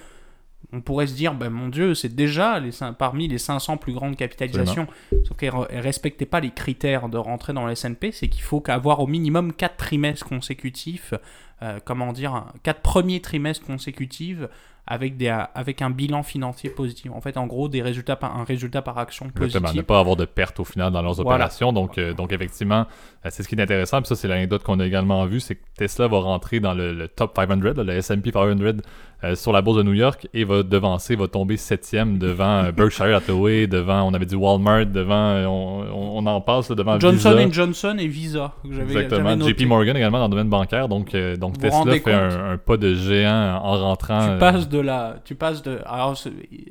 [0.73, 4.17] on pourrait se dire, ben mon Dieu, c'est déjà les, parmi les 500 plus grandes
[4.17, 4.87] capitalisations.
[5.25, 8.61] Sauf qu'elle ne respectait pas les critères de rentrer dans le S&P, c'est qu'il faut
[8.61, 11.15] qu'avoir au minimum 4 trimestres consécutifs,
[11.63, 14.39] euh, comment dire, 4 premiers trimestres consécutifs
[14.85, 17.13] avec, des, avec un bilan financier positif.
[17.13, 19.77] En fait, en gros, des résultats par, un résultat par action Exactement, positif.
[19.77, 21.37] ne pas avoir de perte au final dans leurs Voilà.
[21.37, 21.73] opérations.
[21.73, 22.87] Donc, euh, donc effectivement,
[23.25, 24.01] euh, c'est ce qui est intéressant.
[24.01, 26.93] Puis ça, c'est l'anecdote qu'on a également vue, c'est que Tesla va rentrer dans le,
[26.93, 28.79] le top 500, là, le S&P 500
[29.25, 32.73] euh, sur la bourse de New York et va devancer, va tomber septième devant euh,
[32.73, 36.99] Berkshire Hathaway, devant, on avait dit Walmart, devant, euh, on, on- en passe, là, devant
[37.01, 37.51] Johnson Visa.
[37.53, 38.53] Johnson et Visa.
[38.63, 39.53] que Exactement, noté.
[39.59, 40.89] JP Morgan également dans le domaine bancaire.
[40.89, 44.33] Donc, donc Vous Tesla fait un, un pas de géant en rentrant.
[44.35, 46.17] tu passes de la tu passes de alors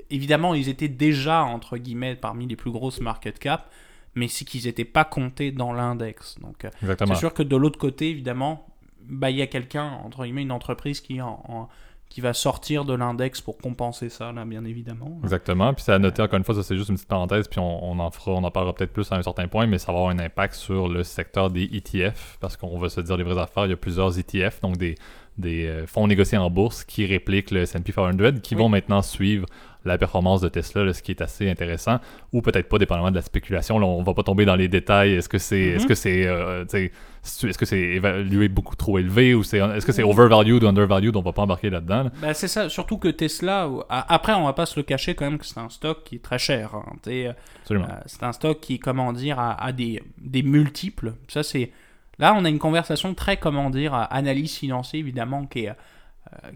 [0.10, 3.70] évidemment ils étaient déjà entre guillemets parmi les plus grosses market cap
[4.16, 6.66] mais c'est qu'ils n'étaient pas comptés dans l'index donc
[7.14, 8.66] c'est sûr que de l'autre côté évidemment
[9.08, 11.70] bah il y a quelqu'un entre guillemets une entreprise qui en- en-
[12.12, 15.74] qui va sortir de l'index pour compenser ça là bien évidemment Exactement.
[15.74, 17.84] Puis ça a noté encore une fois, ça c'est juste une petite parenthèse, puis on,
[17.90, 20.00] on en fera, on en parlera peut-être plus à un certain point, mais ça va
[20.00, 23.42] avoir un impact sur le secteur des ETF, parce qu'on va se dire les vraies
[23.42, 24.96] affaires, il y a plusieurs ETF, donc des,
[25.38, 28.62] des euh, fonds négociés en bourse qui répliquent le S&P 500, qui Oui.
[28.62, 29.46] vont maintenant suivre
[29.84, 32.00] la performance de Tesla, là, ce qui est assez intéressant,
[32.34, 33.80] ou peut-être pas, dépendamment de la spéculation.
[33.80, 35.14] Là, on va pas tomber dans les détails.
[35.14, 35.88] Est-ce que c'est, est-ce Mhm.
[35.90, 40.04] que c'est, euh, est-ce que c'est évalué beaucoup trop élevé ou c'est, est-ce que c'est
[40.04, 41.16] overvalued ou undervalued?
[41.16, 42.04] On va pas embarquer là-dedans.
[42.04, 42.12] là.
[42.22, 45.38] Bah, c'est ça, surtout que Tesla, après on va pas se le cacher quand même
[45.40, 46.76] que c'est un stock qui est très cher.
[46.76, 46.84] hein.
[47.08, 47.34] Euh.
[47.72, 51.14] Euh, c'est un stock qui, comment dire, a, a des, des multiples.
[51.28, 51.72] Ça, c'est.
[52.20, 55.74] Là, on a une conversation très, comment dire, analyse financière, évidemment, qui est,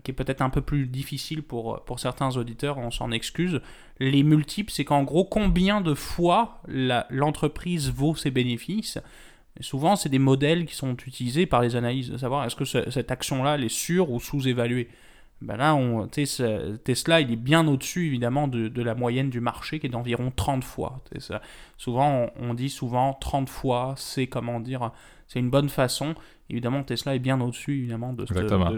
[0.04, 3.62] qui est peut-être un peu plus difficile pour, pour certains auditeurs, on s'en excuse.
[4.00, 6.62] Les multiples, c'est qu'en gros, combien de fois
[7.10, 9.00] l'entreprise vaut ses bénéfices?
[9.60, 12.66] Et souvent, c'est des modèles qui sont utilisés par les analyses de savoir est-ce que
[12.66, 14.90] ce- cette action-là, elle est sûre ou sous-évaluée?
[15.46, 19.80] Ben là, on, Tesla, il est bien au-dessus, évidemment, de, de, la moyenne du marché,
[19.80, 21.04] qui est d'environ 30 fois.
[21.78, 24.92] Souvent, on, on, dit souvent 30 fois, c'est, comment dire,
[25.28, 26.16] c'est une bonne façon.
[26.50, 28.26] Évidemment, Tesla est bien au-dessus, évidemment, de,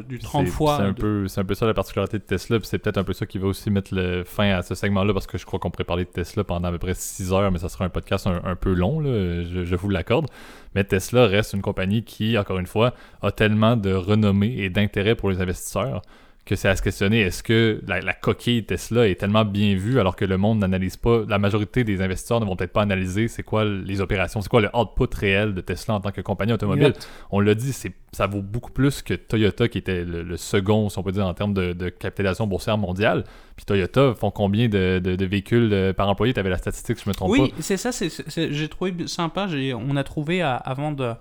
[0.01, 0.77] du 30 fois.
[0.77, 3.13] C'est un, peu, un peu ça la particularité de Tesla, puis c'est peut-être un peu
[3.13, 5.71] ça qui va aussi mettre le fin à ce segment-là, parce que je crois qu'on
[5.71, 8.27] pourrait parler de Tesla pendant à peu près 6 heures, mais ça sera un podcast
[8.27, 10.27] un, peu long, là, je, je, vous l'accorde.
[10.75, 15.15] Mais Tesla reste une compagnie qui, encore une fois, a tellement de renommée et d'intérêt
[15.15, 16.01] pour les investisseurs
[16.47, 20.15] que c'est à se questionner est-ce que la, coquille Tesla est tellement bien vue alors
[20.15, 23.43] que le monde n'analyse pas, la majorité des investisseurs ne vont peut-être pas analyser c'est
[23.43, 26.93] quoi les opérations, c'est quoi le output réel de Tesla en tant que compagnie automobile.
[27.31, 30.97] On l'a dit, c'est ça vaut beaucoup plus que Toyota qui était le, second, si
[30.97, 33.25] on peut dire, en termes de, capitalisation boursière mondiale.
[33.55, 36.33] Puis Toyota font combien de, véhicules euh, par employé?
[36.33, 37.43] Tu avais la statistique, je me trompe pas.
[37.43, 37.91] Oui, c'est ça,
[38.35, 39.47] j'ai trouvé sympa.
[39.75, 41.13] On a trouvé avant de.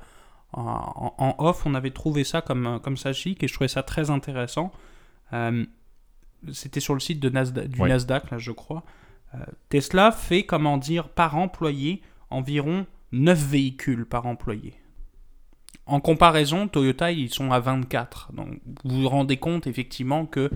[0.52, 4.10] En, off, on avait trouvé ça comme, comme ça chic et je trouvais ça très
[4.10, 4.72] intéressant.
[5.32, 5.64] Euh,
[6.52, 8.84] c'était sur le site de du Nasdaq, là, je crois.
[9.34, 14.74] Euh, Tesla fait, comment dire, par employé, environ 9 véhicules par employé.
[15.86, 18.32] En comparaison, Toyota, ils sont à 24.
[18.32, 20.50] Donc, vous vous rendez compte effectivement que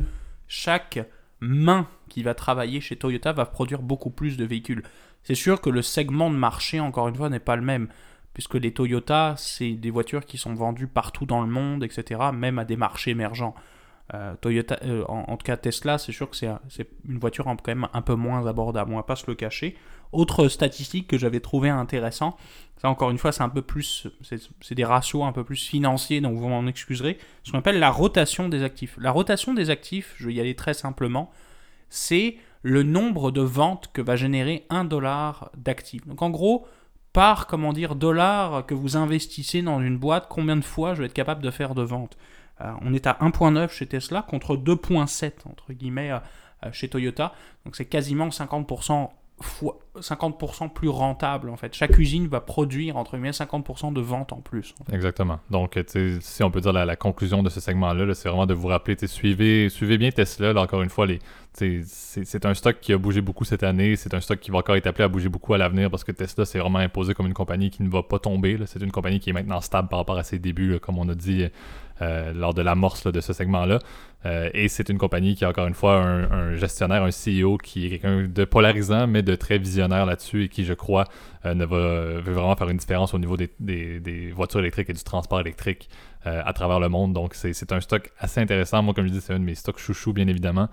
[0.48, 0.98] chaque
[1.40, 4.82] main qui va travailler chez Toyota va produire beaucoup plus de véhicules.
[5.22, 7.88] C'est sûr que le segment de marché, encore une fois, n'est pas le même,
[8.34, 12.58] puisque les Toyota, c'est des voitures qui sont vendues partout dans le monde, etc., même
[12.58, 13.54] à des marchés émergents.
[14.14, 16.48] Euh, Toyota, euh, en, tout cas Tesla, c'est sûr que c'est
[17.08, 19.76] une voiture quand même un peu moins abordable, on va pas se le cacher.
[20.12, 22.36] Autre statistique que j'avais trouvé intéressant,
[22.78, 26.20] ça encore une fois c'est un peu plus, c'est des ratios un peu plus financiers,
[26.20, 28.96] donc vous m'en excuserez, ce qu'on appelle la rotation des actifs.
[28.98, 31.30] La rotation des actifs, je vais y aller très simplement,
[31.88, 36.04] c'est le nombre de ventes que va générer un dollar d'actifs.
[36.08, 36.66] Donc en gros,
[37.12, 41.06] par comment dire dollar que vous investissez dans une boîte, combien de fois je vais
[41.06, 42.16] être capable de faire de ventes?
[42.82, 46.18] On est à 1.9 chez Tesla contre 2.7 entre guillemets euh,
[46.66, 47.32] euh, chez Toyota.
[47.64, 49.10] Donc c'est quasiment 50%
[49.98, 51.74] 50% plus rentable en fait.
[51.74, 54.74] Chaque usine va produire entre guillemets 50% de ventes en plus.
[54.92, 55.40] Exactement.
[55.50, 55.78] Donc
[56.20, 59.68] si on peut dire la, conclusion de ce segment-là, c'est vraiment de vous rappeler, suivez,
[59.68, 60.54] suivez bien Tesla.
[60.60, 61.06] encore une fois,
[61.52, 63.96] c'est un stock qui a bougé beaucoup cette année.
[63.96, 66.12] C'est un stock qui va encore être appelé à bouger beaucoup à l'avenir parce que
[66.12, 68.58] Tesla s'est vraiment imposé comme une compagnie qui ne va pas tomber.
[68.66, 71.14] C'est une compagnie qui est maintenant stable par rapport à ses débuts, comme on a
[71.14, 71.48] dit
[72.02, 73.78] euh, lors de l'amorce de ce segment-là.
[74.24, 77.86] Euh, et c'est une compagnie qui a encore une fois un, gestionnaire, un CEO qui
[77.86, 81.06] est quelqu'un de polarisant, mais de très visionnaire là-dessus et qui, je crois,
[81.44, 84.92] euh, ne va, veut vraiment faire une différence au niveau des, des, voitures électriques et
[84.92, 85.88] du transport électrique
[86.24, 87.14] à travers le monde.
[87.14, 88.82] Donc, c'est un stock assez intéressant.
[88.82, 90.68] Moi, comme je dis, c'est un de mes stocks chouchous, bien évidemment.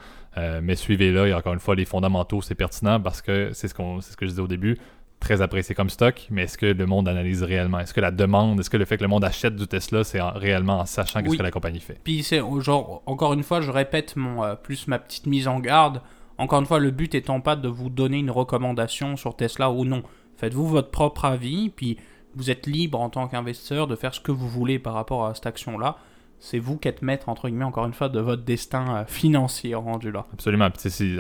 [0.62, 1.28] mais suivez-le.
[1.28, 4.26] Et encore une fois, les fondamentaux, c'est pertinent parce que c'est ce, qu'on ce que
[4.26, 4.78] je disais au début
[5.20, 7.80] très apprécié comme stock, mais est-ce que le monde analyse réellement?
[7.80, 10.22] Est-ce que la demande, est-ce que le fait que le monde achète du Tesla, c'est
[10.22, 12.00] réellement en sachant qu'est-ce que la compagnie fait?
[12.04, 15.60] Puis c'est genre, encore une fois, je répète mon, euh, plus ma petite mise en
[15.60, 16.02] garde.
[16.38, 19.86] Encore une fois, le but étant pas de vous donner une recommandation sur Tesla ou
[19.86, 20.04] non.
[20.36, 21.98] Faites-vous votre propre avis, puis
[22.36, 25.34] vous êtes libre en tant qu'investisseur de faire ce que vous voulez par rapport à
[25.34, 25.98] cette action-là
[26.40, 29.76] c'est vous qui êtes maître, entre guillemets, encore une fois, de votre destin euh, financier
[29.76, 30.26] rendu là.
[30.34, 30.70] Absolument.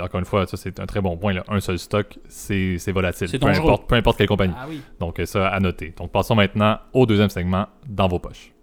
[0.01, 1.33] encore une fois, ça, c'est un très bon point.
[1.47, 3.27] Un seul stock, c'est volatile.
[3.27, 4.53] C'est peu importe, peu importe quelle compagnie.
[4.57, 4.81] Ah, oui.
[4.99, 5.93] Donc, euh, ça à noter.
[5.97, 8.53] Donc, passons maintenant au deuxième segment, dans vos poches.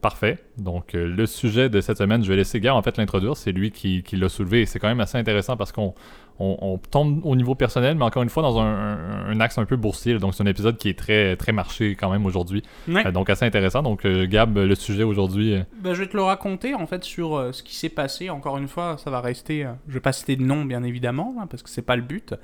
[0.00, 0.38] Parfait.
[0.56, 3.36] Donc, euh, le sujet de cette semaine, je vais laisser Gare en fait l'introduire.
[3.36, 5.94] C'est lui qui, l'a soulevé et c'est quand même assez intéressant parce qu'on
[6.38, 10.18] on, tombe au niveau personnel, mais encore une fois dans un, axe un peu boursier.
[10.18, 12.62] Donc, c'est un épisode qui est très, très marché quand même aujourd'hui.
[12.88, 13.82] Euh, donc, assez intéressant.
[13.82, 15.58] Donc, euh, Gab, le sujet aujourd'hui.
[15.82, 18.30] Ben, je vais te le raconter en fait sur ce qui s'est passé.
[18.30, 19.68] Encore une fois, ça va rester.
[19.86, 22.34] je vais pas citer de nom, bien évidemment, hein, parce que c'est pas le but.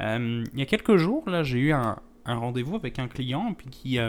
[0.00, 3.68] il y a quelques jours, là, j'ai eu un, un rendez-vous avec un client puis
[3.70, 4.00] qui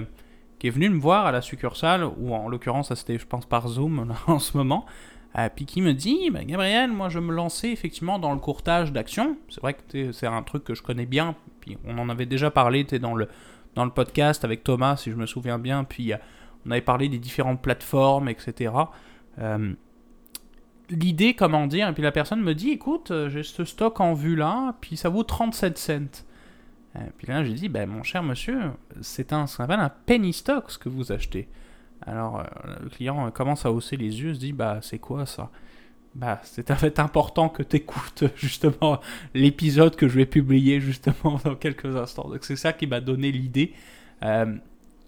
[0.59, 3.45] qui est venu me voir à la succursale, ou en l'occurrence, ça c'était, je pense,
[3.45, 4.85] par Zoom en ce moment,
[5.37, 9.37] euh, puis qui me dit Gabriel, moi je me lançais effectivement dans le courtage d'actions.
[9.47, 12.51] C'est vrai que c'est un truc que je connais bien, puis on en avait déjà
[12.51, 13.29] parlé dans le,
[13.75, 16.17] dans le podcast avec Thomas, si je me souviens bien, puis euh,
[16.65, 18.73] on avait parlé des différentes plateformes, etc.
[19.39, 19.73] Euh,
[20.89, 24.35] l'idée, comment dire, et puis la personne me dit écoute, j'ai ce stock en vue
[24.35, 26.25] là, puis ça vaut 37 cents.
[26.99, 28.59] Et euh, puis là, j'ai dit, ben, mon cher monsieur,
[29.01, 31.47] c'est un, ce qu'on appelle un penny stock, ce que vous achetez.
[32.05, 32.43] Alors, euh,
[32.83, 35.49] le client commence à hausser les yeux, se dit, bah, c'est quoi ça?
[36.15, 38.99] Bah, c'est en fait important que tu écoutes justement
[39.33, 42.27] l'épisode que je vais publier justement dans quelques instants.
[42.29, 43.73] Donc, c'est ça qui m'a donné l'idée.
[44.23, 44.55] Euh,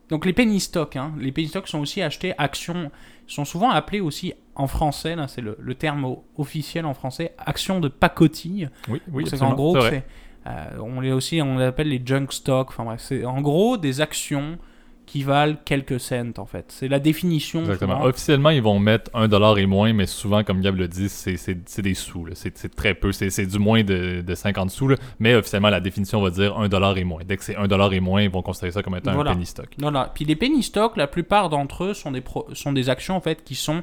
[0.10, 2.92] donc, les penny stocks, hein, les penny stocks sont aussi achetés actions,
[3.28, 7.88] sont souvent appelés aussi en français, là, c'est le, terme officiel en français, actions de
[7.88, 8.70] pacotille.
[8.90, 10.04] Oui, oui, c'est en gros, c'est
[10.48, 12.70] euh, on les aussi, on les appelle les junk stocks.
[12.70, 14.58] Enfin bref, c'est en gros des actions
[15.06, 16.66] qui valent quelques cents en fait.
[16.70, 17.60] C'est la définition.
[17.62, 17.96] Exactement.
[17.98, 18.06] souvent.
[18.08, 21.82] Officiellement, ils vont mettre un dollar et moins, mais souvent, comme Gab le dit, c'est-
[21.82, 22.28] des sous.
[22.34, 23.12] C'est très peu.
[23.12, 24.88] C'est c'est du moins de, de 50 sous.
[24.88, 24.96] là.
[25.20, 27.22] Mais officiellement, la définition va dire un dollar et moins.
[27.26, 29.32] Dès que c'est un dollar et moins, ils vont considérer ça comme étant Voilà.
[29.32, 29.68] un penny stock.
[29.80, 30.12] Voilà.
[30.16, 33.22] Puis les penny stocks, la plupart d'entre eux sont des, pro- sont des actions en
[33.22, 33.82] fait qui sont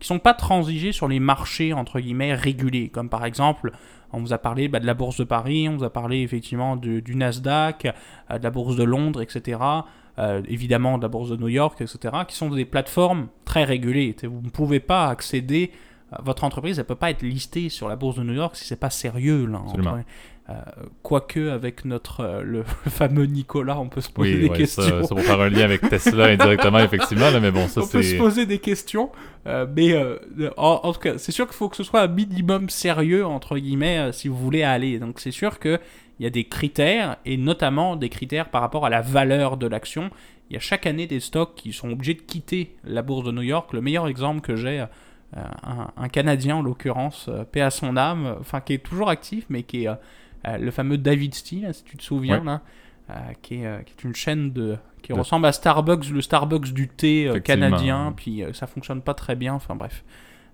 [0.00, 2.88] qui sont pas transigées sur les marchés entre guillemets régulés.
[2.88, 3.70] Comme par exemple,
[4.14, 6.76] on vous a parlé bah, de la bourse de Paris, on vous a parlé effectivement
[6.76, 7.86] du, du Nasdaq,
[8.30, 9.58] euh, de la bourse de Londres, etc.
[10.18, 12.14] euh, évidemment de la bourse de New York, etc.
[12.28, 14.14] Qui sont des plateformes très régulées.
[14.22, 15.72] Vous ne pouvez pas accéder
[16.12, 18.64] euh, votre entreprise, elle peut pas être listée sur la bourse de New York si
[18.64, 19.58] c'est pas sérieux là.
[19.58, 20.04] Entre-
[20.50, 20.52] euh,
[21.02, 24.82] quoique avec notre euh, le, fameux Nicolas, on peut se poser Oui, des ouais, questions.
[24.82, 27.30] ça, ça va faire un lien avec Tesla indirectement, effectivement.
[27.30, 28.16] là, mais bon, ça, on peut se c'est.
[28.18, 29.10] poser des questions,
[29.46, 30.18] euh, mais euh,
[30.58, 33.56] en, en tout cas, c'est sûr qu'il faut que ce soit un minimum sérieux entre
[33.58, 34.98] guillemets euh, si vous voulez aller.
[34.98, 35.80] Donc c'est sûr que
[36.20, 39.66] il y a des critères et notamment des critères par rapport à la valeur de
[39.66, 40.10] l'action.
[40.50, 43.32] Il y a chaque année des stocks qui sont obligés de quitter la bourse de
[43.32, 43.72] New York.
[43.72, 44.84] Le meilleur exemple que j'ai,
[45.34, 49.64] un, un Canadien en l'occurrence, paix à son âme, enfin qui est toujours actif, mais
[49.64, 49.88] qui est
[50.58, 52.44] le fameux David Steele, si tu te souviens Ouais.
[52.44, 52.60] là,
[53.10, 56.22] euh, qui, est, euh, qui est une chaîne de qui De- ressemble à Starbucks, le
[56.22, 60.02] Starbucks du thé euh, canadien, puis euh, ça fonctionne pas très bien, enfin bref.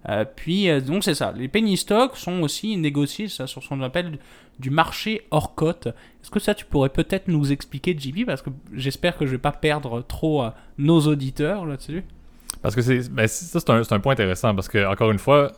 [0.09, 3.69] Euh, puis euh, donc c'est ça, les penny stocks sont aussi négociés ça, sur ce
[3.69, 4.19] qu'on appelle
[4.59, 5.87] du marché hors cote.
[5.89, 9.39] Est-ce que ça tu pourrais peut-être nous expliquer JP parce que j'espère que je vais
[9.39, 12.03] pas perdre trop euh, nos auditeurs là-dessus?
[12.63, 15.53] Parce que c'est ben, ça, c'est un, un point intéressant parce que, encore une fois,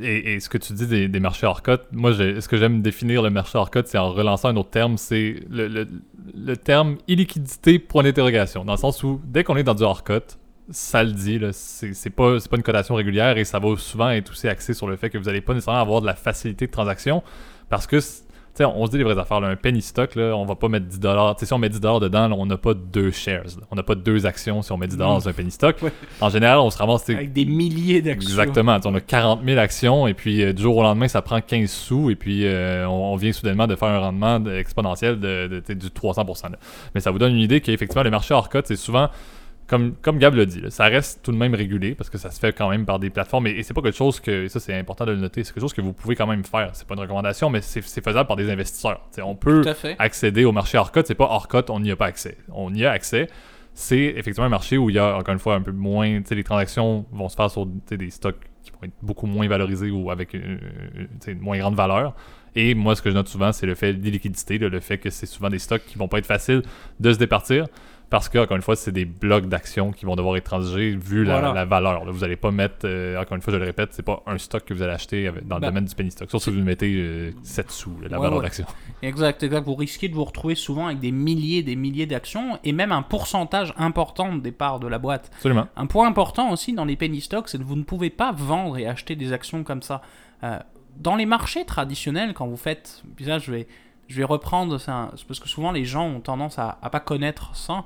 [0.00, 3.30] et, ce que tu dis des, marchés hors cote, moi, ce que j'aime définir le
[3.30, 5.88] marché hors cote, c'est en relançant un autre terme, c'est le, le-
[6.34, 8.64] le terme illiquidité point d'interrogation.
[8.64, 10.38] Dans le sens où, dès qu'on est dans du hors cote,
[10.70, 14.48] ça le dit, c'est pas, pas une cotation régulière et ça va souvent être aussi
[14.48, 17.22] axé sur le fait que vous n'allez pas nécessairement avoir de la facilité de transaction
[17.68, 17.98] parce que
[18.58, 19.40] sais, on se dit les vraies affaires.
[19.40, 21.36] Là, un penny stock, là, on va pas mettre 10 dollars.
[21.40, 23.44] Si on met 10 dollars dedans, là, on n'a pas deux shares.
[23.44, 23.66] là.
[23.70, 25.18] On n'a pas deux actions si on met 10 dollars Mm.
[25.20, 25.76] dans un penny stock.
[25.82, 25.92] Ouais.
[26.20, 27.08] En général, on se ramasse.
[27.10, 28.28] Avec des milliers d'actions.
[28.30, 28.78] Exactement.
[28.84, 31.70] On a 40 000 actions et puis euh, du jour au lendemain, ça prend 15
[31.70, 35.62] sous et puis euh, on, on vient soudainement de faire un rendement de- exponentiel de,
[35.68, 36.50] du 300%.
[36.50, 36.58] là.
[36.94, 39.08] Mais ça vous donne une idée qu'effectivement, le marché hors cote, c'est souvent,
[39.66, 42.30] comme, comme Gab l'a dit, là, ça reste tout de même régulé parce que ça
[42.30, 44.48] se fait quand même par des plateformes et, et c'est pas quelque chose que, et
[44.48, 46.70] ça c'est important de le noter, c'est quelque chose que vous pouvez quand même faire.
[46.74, 49.00] C'est pas une recommandation, mais c'est faisable par des investisseurs.
[49.22, 49.62] On peut
[49.98, 52.36] accéder au marché hors c'est pas hors cote, on n'y a pas accès.
[52.52, 53.28] On y a accès.
[53.76, 56.44] C'est effectivement un marché où il y a encore une fois un peu moins, les
[56.44, 60.32] transactions vont se faire sur des stocks qui vont être beaucoup moins valorisés ou avec
[60.34, 60.42] une,
[60.94, 62.14] une- tu sais, une moins grande valeur.
[62.56, 65.26] Et moi, ce que je note souvent, c'est le fait d'illiquidité, le fait que c'est
[65.26, 66.62] souvent des stocks qui vont pas être faciles
[67.00, 67.66] de se départir
[68.14, 71.24] parce que, encore une fois, c'est des blocs d'actions qui vont devoir être transigés vu
[71.24, 71.52] la, Voilà.
[71.52, 72.04] la valeur.
[72.04, 72.10] là.
[72.12, 74.64] Vous n'allez pas mettre, euh, encore une fois, je le répète, c'est pas un stock
[74.64, 76.30] que vous allez acheter avec- dans le Bah, domaine du penny stock.
[76.30, 78.44] Sauf si vous mettez euh, 7 sous, là, la Ouais, valeur ouais.
[78.44, 78.64] d'action.
[79.02, 79.64] Exact, exact.
[79.66, 82.92] Vous risquez de vous retrouver souvent avec des milliers et des milliers d'actions et même
[82.92, 85.30] un pourcentage important des parts de la boîte.
[85.34, 85.66] Absolument.
[85.76, 88.78] Un point important aussi dans les penny stocks, c'est que vous ne pouvez pas vendre
[88.78, 90.02] et acheter des actions comme ça.
[90.44, 90.58] Euh,
[90.98, 93.66] dans les marchés traditionnels, quand vous faites, puis là je vais,
[94.06, 97.56] je vais reprendre ça, parce que souvent les gens ont tendance à, à pas connaître
[97.56, 97.84] ça.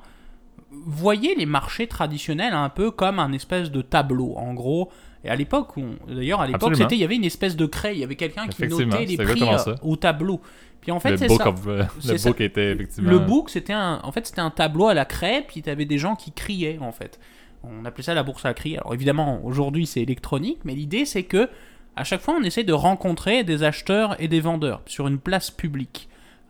[0.71, 4.91] Voyez les marchés traditionnels un peu comme un espèce de tableau, en gros.
[5.25, 5.75] Et à l'époque,
[6.09, 8.47] d'ailleurs à l'époque, c'était, il y avait une espèce de craie, il y avait quelqu'un
[8.47, 10.41] qui notait les prix euh, au tableau.
[10.81, 11.49] Puis en fait, le c'est book, ça.
[11.49, 12.29] of- euh, le ça.
[12.31, 13.11] book était effectivement.
[13.11, 15.85] Le book, c'était un, en fait, c'était un tableau à la craie, puis tu avais
[15.87, 17.19] des gens qui criaient, en fait.
[17.65, 18.79] On appelait ça la bourse à crier.
[18.79, 21.49] Alors évidemment, aujourd'hui, c'est électronique, mais l'idée, c'est que
[21.97, 25.51] à chaque fois, on essaie de rencontrer des acheteurs et des vendeurs sur une place
[25.51, 26.09] publique.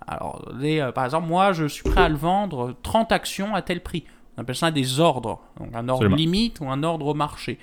[0.08, 3.62] Alors, les, euh, par exemple, moi, je suis prêt à le vendre 30 actions à
[3.62, 4.04] tel prix.
[4.36, 5.40] On appelle ça des ordres.
[5.58, 6.16] Donc, un ordre Absolument.
[6.16, 7.58] limite ou un ordre au marché.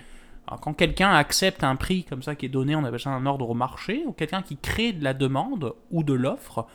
[0.47, 3.25] Alors, quand quelqu'un accepte un prix comme ça qui est donné, on appelle ça un
[3.25, 4.03] ordre au marché.
[4.05, 6.67] Ou quelqu'un qui crée de la demande ou de l'offre,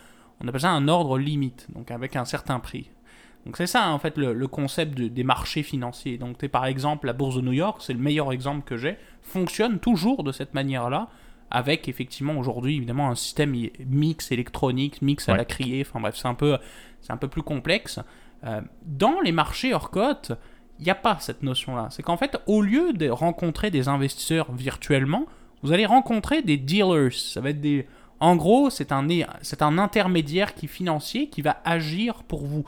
[0.43, 2.91] on appelle ça un ordre limite, donc avec un certain prix.
[3.47, 6.19] Donc c'est ça en fait le, le concept de- des marchés financiers.
[6.19, 8.99] Donc t'es par exemple la bourse de New York, c'est le meilleur exemple que j'ai,
[9.23, 11.09] fonctionne toujours de cette manière-là,
[11.51, 13.55] avec effectivement aujourd'hui évidemment un système
[13.87, 15.39] mix électronique, mix à Ouais.
[15.39, 16.59] la criée, enfin bref c'est un peu
[17.01, 17.99] c'est un peu plus complexe.
[18.45, 20.33] Euh, dans les marchés hors cote,
[20.79, 21.89] il n'y a pas cette notion-là.
[21.91, 25.27] C'est qu'en fait au lieu de rencontrer des investisseurs virtuellement,
[25.63, 27.13] vous allez rencontrer des dealers.
[27.13, 27.87] Ça va être des
[28.23, 29.07] en gros, c'est un,
[29.41, 32.65] c'est un intermédiaire qui financier qui va agir pour vous.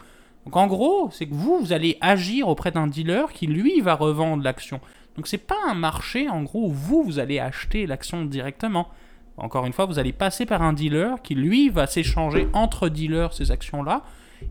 [0.46, 3.94] Donc en gros, c'est que vous, vous allez agir auprès d'un dealer qui lui va
[3.94, 4.80] revendre l'action.
[5.16, 8.88] Donc c'est pas un marché en gros où vous, vous allez acheter l'action directement.
[9.36, 13.32] Encore une fois, vous allez passer par un dealer qui lui va s'échanger entre dealers
[13.32, 14.02] ces actions-là.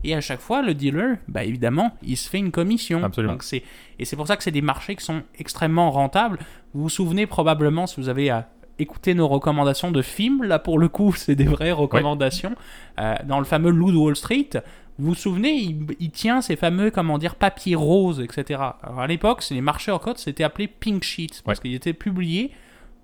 [0.04, 3.04] Et à chaque fois, le dealer, bah évidemment, il se fait une commission.
[3.04, 3.34] Absolument.
[3.34, 3.62] Donc c'est
[3.98, 6.38] et c'est pour ça que c'est des marchés qui sont extrêmement rentables.
[6.74, 8.48] Vous vous souvenez probablement si vous avez à
[8.78, 12.54] écouter nos recommandations de films, là pour le coup, c'est des vraies recommandations.
[12.98, 14.50] Euh, dans le fameux Loup de Wall Street,
[14.98, 18.60] Vous vous souvenez, il, il tient ces fameux, comment dire, papiers roses, etc.
[18.82, 21.62] Alors à l'époque, les marchés en cote, c'était appelé pink sheets, parce Ouais.
[21.62, 22.50] qu'ils étaient publiés.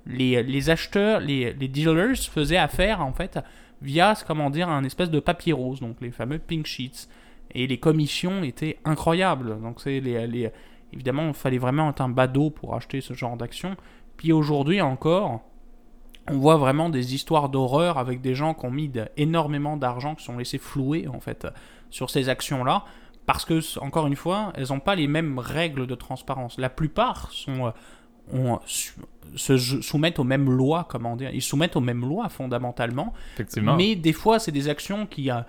[0.06, 3.38] Les, les acheteurs, les, les dealers faisaient affaire, en fait,
[3.82, 7.08] via, comment dire, un espèce de papier rose, donc les fameux pink sheets.
[7.54, 9.60] Et les commissions étaient incroyables.
[9.62, 10.50] Donc c'est les, les-
[10.92, 13.76] évidemment, il fallait vraiment être un badaud pour acheter ce genre d'action.
[14.18, 15.40] Puis aujourd'hui encore,
[16.30, 20.24] on voit vraiment des histoires d'horreur avec des gens qui ont mis énormément d'argent, qui
[20.24, 21.46] sont laissés flouer en fait
[21.90, 22.84] sur ces actions-là,
[23.26, 26.58] parce que encore une fois, elles n'ont pas les mêmes règles de transparence.
[26.58, 27.70] La plupart sont euh,
[28.32, 28.60] ont-
[29.36, 33.76] se soumettent aux mêmes lois, comment dire, ils se soumettent aux mêmes lois fondamentalement, Effectivement.
[33.76, 35.40] mais des fois c'est des actions qui euh,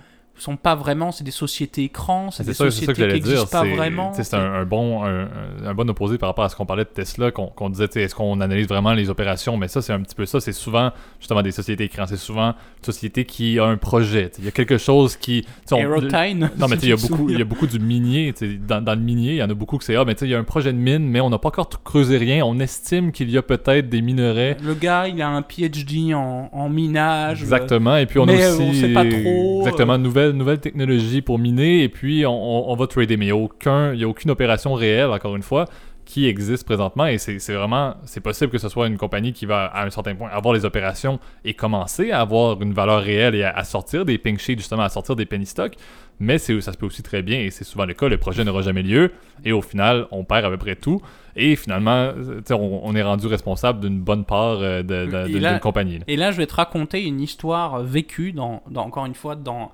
[0.41, 3.13] sont pas vraiment, c'est des sociétés écrans, c'est des ça, c'est ça sociétés que qui
[3.13, 4.11] n'existent pas vraiment.
[4.13, 5.27] C'est un, un bon, un,
[5.65, 8.15] un bon opposé par rapport à ce qu'on parlait de Tesla, qu'on qu'on disait, est-ce
[8.15, 10.39] qu'on analyse vraiment les opérations, mais ça, c'est un petit peu ça.
[10.39, 12.05] C'est souvent, justement, des sociétés écrans.
[12.07, 14.31] C'est souvent une société qui a un projet.
[14.39, 15.45] Il y a quelque chose qui.
[15.71, 16.51] on- Aerotine.
[16.57, 18.33] Non, mais il y, a beaucoup, il y a beaucoup du minier.
[18.67, 20.25] Dans, dans le minier, il y en a beaucoup que c'est Ah, mais tu sais,
[20.27, 22.43] il y a un projet de mine, mais on n'a pas encore creusé rien.
[22.45, 24.57] On estime qu'il y a peut-être des minerais.
[24.63, 27.41] Le gars, il a un PhD en, en minage.
[27.41, 27.97] Exactement.
[27.97, 28.63] Et puis on mais, a euh, aussi.
[28.63, 29.97] on sait pas trop, Exactement.
[29.97, 31.83] Nouvelle, nouvelle technologie pour miner.
[31.83, 33.17] Et puis on, va trader.
[33.17, 35.65] Mais il n'y a, aucun, y a aucune opération réelle, encore une fois,
[36.05, 37.05] qui existe présentement.
[37.05, 37.95] Et c'est vraiment.
[38.05, 40.65] C'est possible que ce soit une compagnie qui va, à un certain point, avoir les
[40.65, 44.57] opérations et commencer à avoir une valeur réelle et à, à sortir des pink sheets,
[44.57, 45.75] justement, à sortir des penny stocks.
[46.21, 48.61] Mais ça se peut aussi très bien, et c'est souvent le cas, le projet n'aura
[48.61, 49.13] jamais lieu,
[49.45, 51.01] et au final, on perd à peu près tout,
[51.37, 52.11] et finalement,
[52.49, 55.99] on, on est rendu responsable d'une bonne part euh, de, de- de- d'une compagnie.
[55.99, 56.03] là.
[56.09, 59.71] Et là, je vais te raconter une histoire vécue, dans, dans- encore une fois, dans,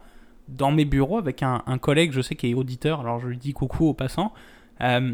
[0.47, 3.53] dans mes bureaux avec un, collègue, je sais, qui est auditeur, alors je lui dis
[3.53, 4.33] coucou au passant.
[4.81, 5.13] Euh,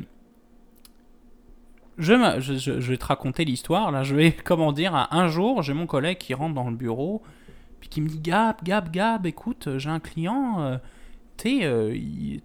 [1.97, 3.91] je, vais te raconter l'histoire.
[3.91, 7.21] Là, je vais, comment dire, un- jour, j'ai mon collègue qui rentre dans le bureau,
[7.79, 10.77] puis qui me dit Gab, Gab, Gab, écoute, j'ai un client, euh,
[11.37, 12.41] sais, euh, il,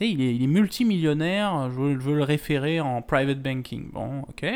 [0.00, 3.90] est, il est multimillionnaire, je je veux le référer en private banking.
[3.92, 4.46] Bon, ok.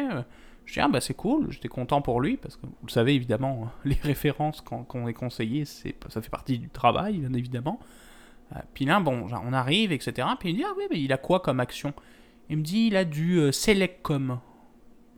[0.66, 3.14] Je dis, ah bah c'est cool, j'étais content pour lui, parce que vous le savez
[3.14, 7.32] évidemment, les références quand, quand on est conseillé, c'est, ça fait partie du travail, bien
[7.32, 7.78] évidemment.
[8.54, 10.26] Euh, puis là, bon, on arrive, etc.
[10.38, 11.94] Puis il me dit, ah oui, mais il a quoi comme action?
[12.50, 14.38] Il me dit, il a du euh, Selectcom.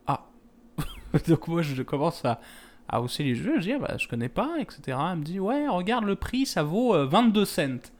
[0.07, 0.27] Ah.
[1.29, 2.41] Donc moi, je commence à,
[2.89, 4.99] à hausser les yeux, je dis, ah bah je connais pas, etc.
[5.13, 7.91] Il me dit, ouais, regarde le prix, ça vaut euh, 22 cents.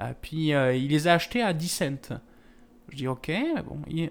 [0.00, 2.18] Euh, puis euh, il les a achetés à 10 cents.
[2.90, 3.30] Je dis, ok,
[3.66, 4.10] bon, il-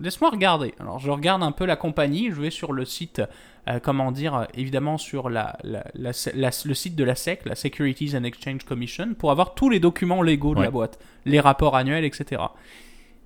[0.00, 0.74] laisse-moi regarder.
[0.80, 3.22] Alors je regarde un peu la compagnie, je vais sur le site,
[3.68, 7.44] euh, comment dire, euh, évidemment sur la, la- la- la- le site de la SEC,
[7.44, 11.40] la Securities and Exchange Commission, pour avoir tous les documents légaux de la boîte, les
[11.40, 12.42] rapports annuels, etc.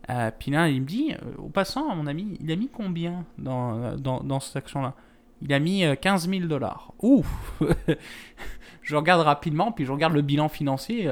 [0.08, 3.96] Euh, puis là, il me dit, au passant, mon ami, il a mis combien dans,
[3.96, 4.94] dans, dans cette action-là?
[5.42, 6.92] Il a mis euh, 15 000 dollars.
[7.02, 7.24] Ouh
[8.82, 11.10] Je regarde rapidement, puis je regarde le bilan financier.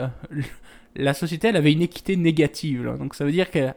[0.96, 2.84] la société, elle avait une équité négative.
[2.84, 2.96] là.
[2.96, 3.74] donc ça veut dire qu'elle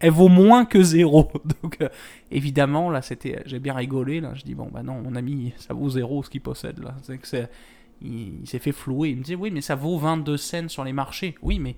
[0.00, 1.30] elle vaut moins que zéro.
[1.62, 1.88] Donc euh,
[2.30, 4.20] évidemment, là, c'était, j'ai bien rigolé.
[4.20, 6.94] Là, je dis bon, bah non, mon ami, ça vaut zéro ce qu'il possède là.
[7.02, 7.50] C'est que c'est,
[8.02, 9.10] il, s'est fait flouer.
[9.10, 11.34] Il me dit oui, mais ça vaut 22 cents sur les marchés.
[11.42, 11.76] Oui, mais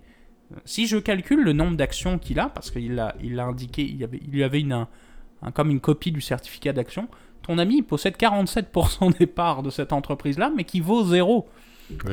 [0.52, 3.82] euh, si je calcule le nombre d'actions qu'il a, parce qu'il l'a, il l'a indiqué,
[3.82, 4.88] il, avait, il lui avait une, un-
[5.42, 7.08] un- comme une copie du certificat d'action.
[7.42, 11.48] Ton ami il possède 47% des parts de cette entreprise-là, mais qui vaut zéro.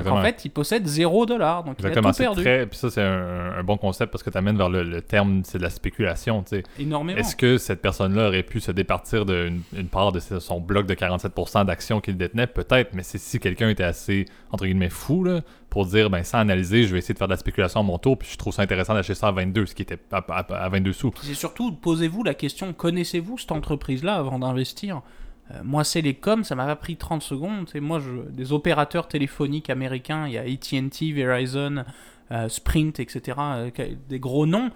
[0.10, 1.64] En fait, il possède 0 dollar.
[1.64, 2.42] Donc Exactement, il a tout perdu.
[2.44, 2.66] très.
[2.68, 5.42] Puis ça, c'est un, un bon concept parce que tu amènes vers le, le terme,
[5.44, 6.44] c'est de la spéculation.
[6.80, 7.18] Énormément.
[7.20, 10.94] Est-ce que cette personne-là aurait pu se départir d'une une part de son bloc de
[10.94, 12.48] 47% d'actions qu'il détenait?
[12.48, 16.40] Peut-être, mais c'est si quelqu'un était assez, entre guillemets, fou là, pour dire, ben sans
[16.40, 18.54] analyser, je vais essayer de faire de la spéculation à mon tour, puis je trouve
[18.54, 21.12] ça intéressant d'acheter ça à 22, ce qui était à, à- à 22 sous.
[21.22, 25.02] C'est surtout, posez-vous la question, connaissez-vous cette entreprise-là avant d'investir?
[25.52, 27.70] Euh, Moi, c'est les coms, ça m'a pas pris 30 secondes.
[27.72, 31.84] C'est moi, je, des opérateurs téléphoniques américains, il y a AT&T, Verizon,
[32.32, 33.70] euh, Sprint, etc., euh,
[34.10, 34.72] des gros noms.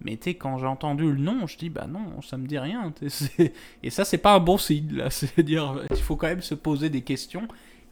[0.00, 2.92] Mais tu quand j'ai entendu le nom, je dis, bah non, ça me dit rien.
[3.82, 5.10] Et ça, c'est pas un bon signe, là.
[5.10, 7.46] C'est-à-dire, il faut quand même se poser des questions.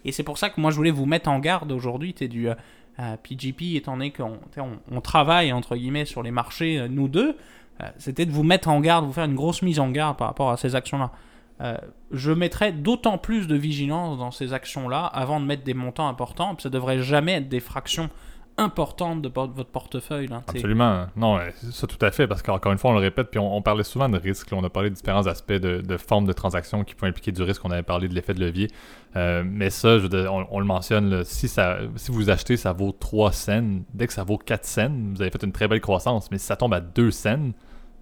[0.04, 2.12] Et c'est pour ça que moi, je voulais vous mettre en garde aujourd'hui.
[2.12, 2.48] Tu du
[3.22, 4.38] PGP, étant donné qu'on
[4.90, 7.36] on, travaille, entre guillemets, sur les marchés, nous deux,
[7.98, 10.50] c'était de vous mettre en garde, vous faire une grosse mise en garde par rapport
[10.50, 11.12] à ces actions-là.
[11.60, 11.76] Euh,
[12.10, 16.56] je mettrais d'autant plus de vigilance dans ces actions-là avant de mettre des montants importants.
[16.58, 18.10] Ça devrait jamais être des fractions
[18.58, 20.27] importantes de votre portefeuille.
[20.27, 20.37] t'sais.
[20.58, 21.06] Absolument.
[21.16, 21.38] Non,
[21.70, 24.08] ça tout à fait, parce qu'encore une fois, on le répète, puis on, parlait souvent
[24.08, 24.48] de risque.
[24.52, 27.42] on a parlé de différents aspects de, de formes de transactions qui pouvaient impliquer du
[27.42, 27.64] risque.
[27.64, 28.68] On avait parlé de l'effet de levier.
[29.16, 29.96] Euh, mais ça,
[30.50, 33.81] on, le mentionne, si, si vous achetez, ça vaut 3 cents.
[33.94, 36.31] Dès que ça vaut 4 cents, vous avez fait une très belle croissance.
[36.31, 37.52] Mais si ça tombe à 2 cents,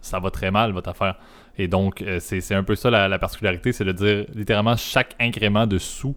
[0.00, 1.18] ça va très mal, votre affaire.
[1.58, 5.14] Et donc, euh, c'est un peu ça la, la particularité, c'est de dire littéralement chaque
[5.20, 6.14] incrément de sous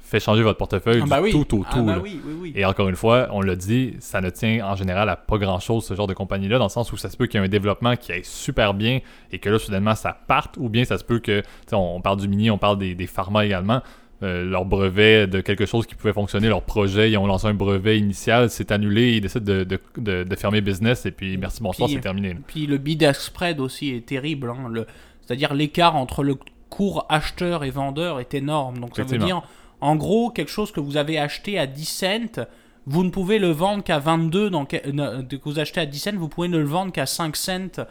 [0.00, 1.32] fait changer votre portefeuille Ah bah du oui.
[1.32, 1.82] tout au Ah tout.
[1.84, 2.52] bah oui, oui.
[2.54, 5.58] Et encore une fois, on l'a dit, ça ne tient en général à pas grand
[5.58, 7.46] chose, ce genre de compagnie-là, dans le sens où ça se peut qu'il y ait
[7.46, 9.00] un développement qui aille super bien
[9.32, 12.20] et que là, soudainement, ça parte, ou bien ça se peut que, on, on parle
[12.20, 13.82] du mini, on parle des, des pharma également.
[14.22, 17.54] Euh, leur brevet de quelque chose qui pouvait fonctionner, leur projet, ils ont lancé un
[17.54, 21.62] brevet initial, c'est annulé, ils décident de, de, de- de fermer business et puis merci,
[21.62, 22.34] bonsoir, c'est terminé.
[22.34, 22.40] là.
[22.46, 24.50] Puis le bid ask spread aussi est terrible.
[24.50, 24.72] hein.
[25.20, 26.36] C'est-à-dire l'écart entre le
[26.70, 28.78] cours acheteur et vendeur est énorme.
[28.78, 29.42] Donc ça veut dire,
[29.80, 32.46] en gros, quelque chose que vous avez acheté à 10 cents,
[32.86, 34.48] vous ne pouvez le vendre qu'à 22.
[34.48, 37.36] Donc, euh, que vous achetez à 10 cents, vous pouvez ne le vendre qu'à 5
[37.36, 37.84] cents.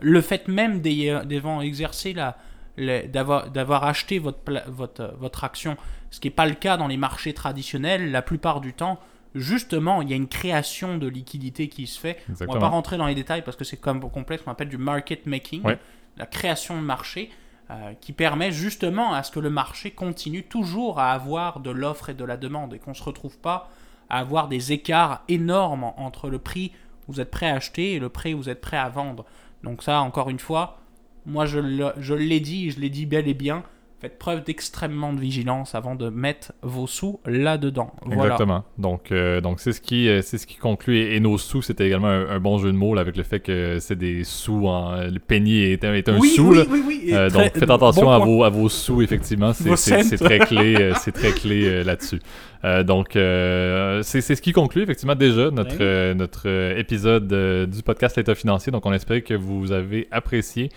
[0.00, 2.34] Le fait même des- devant exercer la, les-
[2.78, 5.76] d'avoir acheté votre, votre, votre action,
[6.10, 8.98] ce qui n'est pas le cas dans les marchés traditionnels, la plupart du temps,
[9.34, 12.18] justement, il y a une création de liquidité qui se fait.
[12.20, 12.60] On va Exactement.
[12.60, 15.62] pas rentrer dans les détails parce que c'est même complexe, on appelle du market making,
[15.64, 15.78] Ouais.
[16.16, 17.30] la création de marché,
[17.70, 22.10] euh, qui permet justement à ce que le marché continue toujours à avoir de l'offre
[22.10, 23.70] et de la demande et qu'on ne se retrouve pas
[24.10, 26.72] à avoir des écarts énormes entre le prix
[27.08, 29.24] où vous êtes prêt à acheter et le prix où vous êtes prêt à vendre.
[29.62, 30.80] Donc ça, encore une fois,
[31.26, 33.62] moi je l'ai dit, je l'ai dit bel et bien,
[34.00, 37.92] faites preuve d'extrêmement de vigilance avant de mettre vos sous là-dedans.
[38.04, 38.22] Voilà.
[38.32, 38.64] Exactement.
[38.76, 40.96] Donc, euh, donc c'est ce qui, euh, c'est ce qui conclut.
[40.98, 43.22] Et, et nos sous, c'était également un, un bon jeu de mots là, avec le
[43.22, 46.48] fait que c'est des sous en le penny est, un- est un oui, sou.
[46.50, 46.64] oui, là.
[46.68, 49.52] oui, Euh, très- donc faites attention bon à, vos, à vos sous, effectivement.
[49.52, 52.18] C'est- très clé, c'est très clé là-dessus.
[52.64, 57.28] Euh, donc euh, c'est ce qui conclut effectivement déjà notre, euh, notre épisode
[57.70, 58.72] du podcast L'État financier.
[58.72, 60.70] Donc on espère que vous avez apprécié.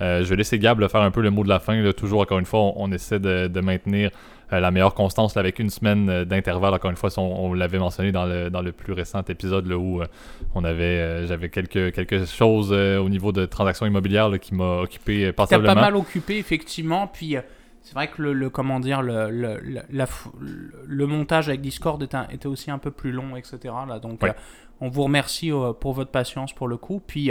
[0.00, 1.74] Euh, je vais laisser Gab là, faire un peu le mot de la fin.
[1.80, 1.92] là.
[1.92, 4.10] Toujours, encore une fois, on, on essaie de, de maintenir
[4.52, 6.72] euh, la meilleure constance là, avec une semaine euh, d'intervalle.
[6.74, 9.76] Encore une fois, on, on l'avait mentionné dans le, dans le plus récent épisode là,
[9.76, 10.06] où euh,
[10.54, 14.54] on avait, euh, j'avais quelques, quelque chose euh, au niveau de transactions immobilières là, qui
[14.54, 15.74] m'a occupé euh, T'as passablement.
[15.74, 17.06] pas mal occupé, effectivement.
[17.06, 17.36] Puis
[17.82, 20.28] c'est vrai que le, le- comment dire, le, le, le- la f-
[20.86, 23.58] le montage avec Discord était, un- était aussi un peu plus long, etc.
[23.86, 24.20] Là, donc
[24.80, 27.02] on vous remercie pour votre patience pour le coup.
[27.06, 27.30] Puis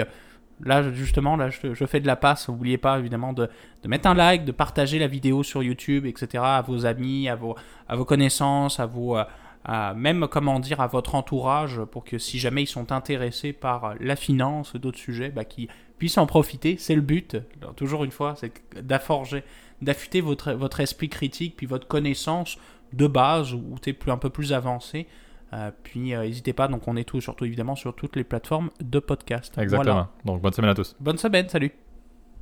[0.64, 2.50] là, justement, là, je, fais de la passe.
[2.50, 3.50] N'oubliez pas évidemment de,
[3.86, 6.44] mettre un like, de partager la vidéo sur YouTube, etc.
[6.44, 7.56] à vos amis, à vos,
[7.88, 9.18] à vos connaissances, à vos.
[9.18, 9.24] euh,
[9.66, 13.94] à- même comment dire à votre entourage pour que si jamais ils sont intéressés par
[14.00, 16.78] la finance ou d'autres sujets, bah, qu'ils puissent en profiter.
[16.80, 17.38] C'est le but.
[17.76, 19.44] Toujours une fois, c'est d'afforger,
[19.82, 22.58] d'affûter votre, votre esprit critique puis votre connaissance
[22.94, 23.56] de base
[23.86, 25.08] es plus, un peu plus avancé.
[25.54, 28.70] Euh, puis euh, n'hésitez pas, donc on est tout, surtout évidemment sur toutes les plateformes
[28.82, 29.58] de podcast.
[29.58, 29.94] Exactement.
[29.94, 30.10] Voilà.
[30.26, 30.96] Donc bonne semaine à tous.
[31.00, 31.72] Bonne semaine, salut.